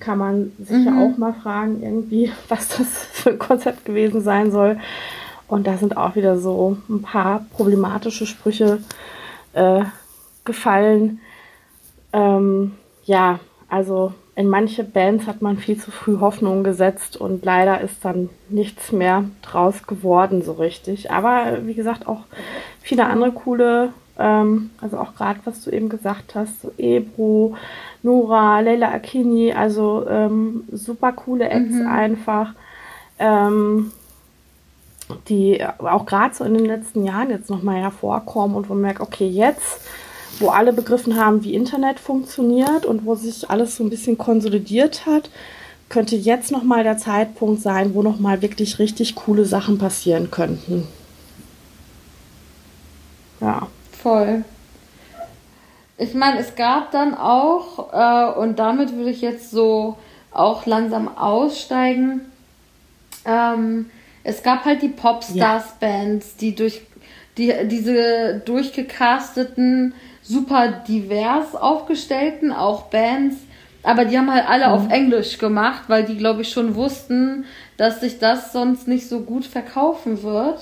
[0.00, 0.98] kann man sich ja mhm.
[0.98, 4.78] auch mal fragen, irgendwie, was das für ein Konzept gewesen sein soll.
[5.46, 8.78] Und da sind auch wieder so ein paar problematische Sprüche
[9.52, 9.82] äh,
[10.44, 11.20] gefallen.
[12.12, 12.72] Ähm,
[13.04, 18.02] ja, also in manche Bands hat man viel zu früh Hoffnung gesetzt und leider ist
[18.02, 21.10] dann nichts mehr draus geworden so richtig.
[21.10, 22.22] Aber wie gesagt, auch
[22.80, 27.54] viele andere coole, ähm, also auch gerade was du eben gesagt hast, so Ebro,
[28.02, 31.86] Nora, Leila Akini, also ähm, super coole Acts mhm.
[31.86, 32.54] einfach,
[33.18, 33.92] ähm,
[35.28, 39.02] die auch gerade so in den letzten Jahren jetzt nochmal hervorkommen und wo man merkt,
[39.02, 39.82] okay, jetzt,
[40.40, 45.06] wo alle begriffen haben, wie Internet funktioniert und wo sich alles so ein bisschen konsolidiert
[45.06, 45.30] hat,
[45.88, 50.86] könnte jetzt nochmal der Zeitpunkt sein, wo nochmal wirklich richtig coole Sachen passieren könnten.
[53.40, 53.68] Ja.
[54.02, 54.44] Voll.
[55.98, 59.96] Ich meine, es gab dann auch, äh, und damit würde ich jetzt so
[60.32, 62.22] auch langsam aussteigen,
[63.26, 63.90] ähm,
[64.22, 66.82] es gab halt die Popstars-Bands, die durch
[67.36, 69.94] die, diese durchgecasteten,
[70.30, 73.36] super divers aufgestellten, auch Bands,
[73.82, 74.72] aber die haben halt alle mhm.
[74.72, 77.44] auf Englisch gemacht, weil die, glaube ich, schon wussten,
[77.76, 80.60] dass sich das sonst nicht so gut verkaufen wird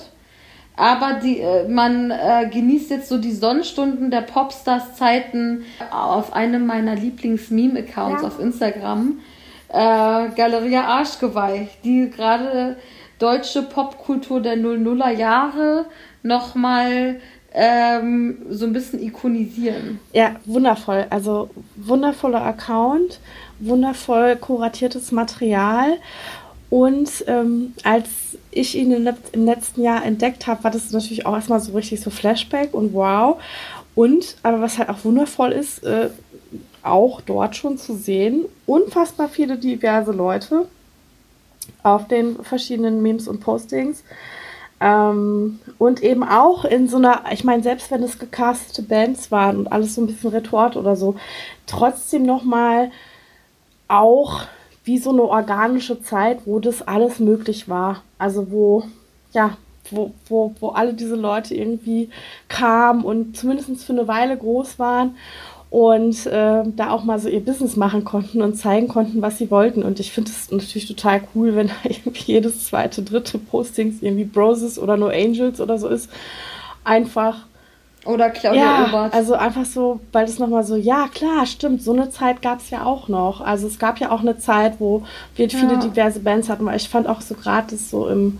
[0.79, 6.95] aber die, äh, man äh, genießt jetzt so die Sonnenstunden der Popstars-Zeiten auf einem meiner
[6.95, 8.27] Lieblings-Meme-Accounts ja.
[8.29, 9.19] auf Instagram.
[9.67, 12.77] Äh, Galeria Arschgeweih, die gerade
[13.19, 15.85] deutsche Popkultur der 00er Jahre
[16.23, 17.19] nochmal
[17.53, 19.99] ähm, so ein bisschen ikonisieren.
[20.13, 21.07] Ja, wundervoll.
[21.09, 23.19] Also wundervoller Account,
[23.59, 25.97] wundervoll kuratiertes Material.
[26.69, 28.07] Und ähm, als
[28.51, 28.91] ich ihn
[29.31, 32.93] im letzten Jahr entdeckt habe, war das natürlich auch erstmal so richtig so Flashback und
[32.93, 33.41] wow.
[33.95, 36.09] Und, aber was halt auch wundervoll ist, äh,
[36.83, 40.67] auch dort schon zu sehen, unfassbar viele diverse Leute
[41.83, 44.03] auf den verschiedenen Memes und Postings.
[44.81, 49.57] Ähm, und eben auch in so einer, ich meine, selbst wenn es gecastete Bands waren
[49.57, 51.15] und alles so ein bisschen Retort oder so,
[51.65, 52.91] trotzdem nochmal
[53.87, 54.41] auch
[54.85, 58.03] wie so eine organische Zeit, wo das alles möglich war.
[58.17, 58.83] Also wo,
[59.33, 59.57] ja,
[59.91, 62.09] wo, wo, wo alle diese Leute irgendwie
[62.47, 65.15] kamen und zumindest für eine Weile groß waren
[65.69, 69.51] und äh, da auch mal so ihr Business machen konnten und zeigen konnten, was sie
[69.51, 69.83] wollten.
[69.83, 74.25] Und ich finde es natürlich total cool, wenn da irgendwie jedes zweite, dritte Postings irgendwie
[74.25, 76.09] Broses oder No Angels oder so ist.
[76.83, 77.45] Einfach
[78.05, 79.13] oder Claudia ja, Obert.
[79.13, 82.69] Also einfach so, weil das nochmal so, ja klar, stimmt, so eine Zeit gab es
[82.71, 83.41] ja auch noch.
[83.41, 85.03] Also es gab ja auch eine Zeit, wo
[85.35, 85.59] wir ja.
[85.59, 88.39] viele diverse Bands hatten, weil ich fand auch so gerade so im,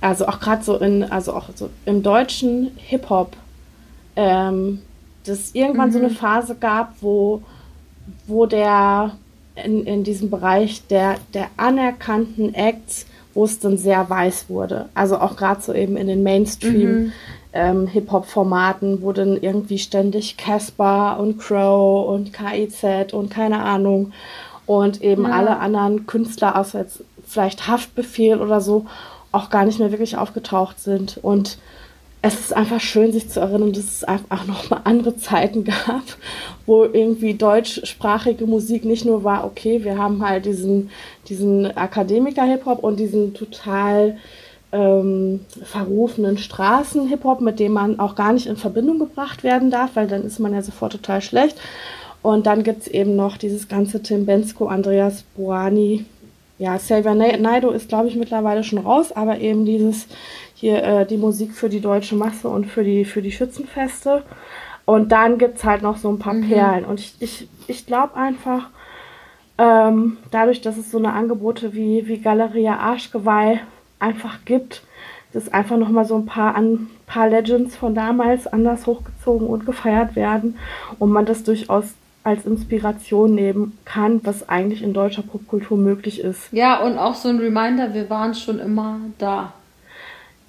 [0.00, 3.36] also auch gerade so in, also auch so im deutschen Hip-Hop,
[4.16, 4.80] ähm,
[5.24, 5.92] dass irgendwann mhm.
[5.92, 7.42] so eine Phase gab, wo
[8.26, 9.12] wo der
[9.64, 14.88] in, in diesem Bereich der, der anerkannten Acts, wo es dann sehr weiß wurde.
[14.94, 17.04] Also auch gerade so eben in den Mainstream.
[17.04, 17.12] Mhm.
[17.52, 24.12] Ähm, Hip-Hop-Formaten, wo dann irgendwie ständig Casper und Crow und KIZ und keine Ahnung
[24.66, 25.32] und eben ja.
[25.32, 28.86] alle anderen Künstler, außer jetzt vielleicht Haftbefehl oder so,
[29.32, 31.18] auch gar nicht mehr wirklich aufgetaucht sind.
[31.22, 31.58] Und
[32.22, 36.02] es ist einfach schön, sich zu erinnern, dass es einfach noch mal andere Zeiten gab,
[36.66, 40.90] wo irgendwie deutschsprachige Musik nicht nur war, okay, wir haben halt diesen,
[41.28, 44.18] diesen Akademiker-Hip-Hop und diesen total
[44.72, 50.06] ähm, verrufenen Straßen-Hip-Hop, mit dem man auch gar nicht in Verbindung gebracht werden darf, weil
[50.06, 51.56] dann ist man ja sofort total schlecht.
[52.22, 56.04] Und dann gibt es eben noch dieses ganze Tim Bensko, Andreas Boani.
[56.58, 60.06] Ja, Xavier Naido ist, glaube ich, mittlerweile schon raus, aber eben dieses
[60.60, 64.22] hier äh, die Musik für die deutsche Masse und für die, für die Schützenfeste.
[64.84, 66.48] Und dann gibt es halt noch so ein paar mhm.
[66.48, 66.84] Perlen.
[66.84, 68.68] Und ich, ich, ich glaube einfach,
[69.56, 73.60] ähm, dadurch, dass es so eine Angebote wie, wie Galeria Arschgeweih
[73.98, 74.82] einfach gibt,
[75.32, 80.14] dass einfach nochmal so ein paar, ein paar Legends von damals anders hochgezogen und gefeiert
[80.16, 80.58] werden
[80.98, 86.52] und man das durchaus als Inspiration nehmen kann, was eigentlich in deutscher Popkultur möglich ist.
[86.52, 89.54] Ja, und auch so ein Reminder, wir waren schon immer da.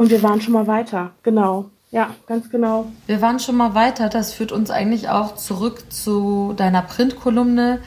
[0.02, 1.70] Und wir waren schon mal weiter, genau.
[1.92, 2.88] Ja, ganz genau.
[3.06, 4.10] Wir waren schon mal weiter.
[4.10, 7.82] Das führt uns eigentlich auch zurück zu deiner Printkolumne.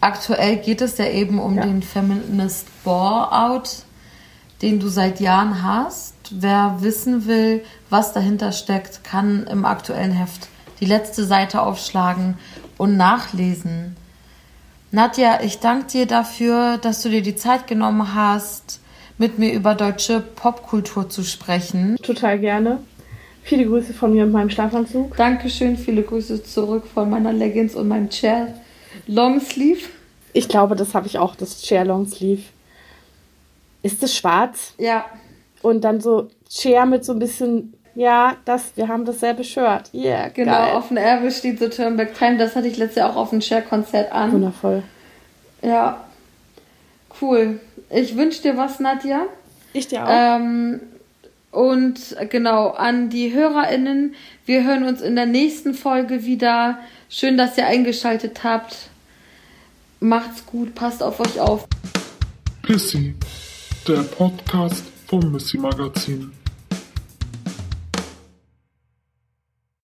[0.00, 1.66] Aktuell geht es ja eben um ja.
[1.66, 3.82] den Feminist Bore-out,
[4.62, 6.14] den du seit Jahren hast.
[6.30, 10.48] Wer wissen will, was dahinter steckt, kann im aktuellen Heft
[10.80, 12.38] die letzte Seite aufschlagen
[12.78, 13.98] und nachlesen.
[14.92, 18.79] Nadja, ich danke dir dafür, dass du dir die Zeit genommen hast,
[19.20, 21.96] mit mir über deutsche Popkultur zu sprechen.
[22.02, 22.78] Total gerne.
[23.42, 25.14] Viele Grüße von mir und meinem Schlafanzug.
[25.14, 28.54] Dankeschön, viele Grüße zurück von meiner Leggings und meinem Chair
[29.06, 29.82] Longsleeve.
[30.32, 32.44] Ich glaube, das habe ich auch, das Chair Longsleeve.
[33.82, 34.72] Ist es schwarz?
[34.78, 35.04] Ja.
[35.60, 39.90] Und dann so Chair mit so ein bisschen, ja, das, wir haben dasselbe Shirt.
[39.92, 40.52] Yeah, genau.
[40.52, 40.72] Geil.
[40.72, 42.38] Auf dem Erbe steht so Turn Back Time.
[42.38, 44.32] Das hatte ich letztes Jahr auch auf dem Chair-Konzert an.
[44.32, 44.82] Wundervoll.
[45.60, 46.04] Ja.
[47.20, 47.60] Cool.
[47.90, 49.26] Ich wünsche dir was, Nadja.
[49.72, 50.10] Ich dir auch.
[50.10, 50.80] Ähm,
[51.50, 54.14] und genau, an die HörerInnen,
[54.46, 56.78] wir hören uns in der nächsten Folge wieder.
[57.08, 58.76] Schön, dass ihr eingeschaltet habt.
[59.98, 61.66] Macht's gut, passt auf euch auf.
[62.62, 63.14] Pissy,
[63.88, 66.30] der Podcast vom Missy Magazin.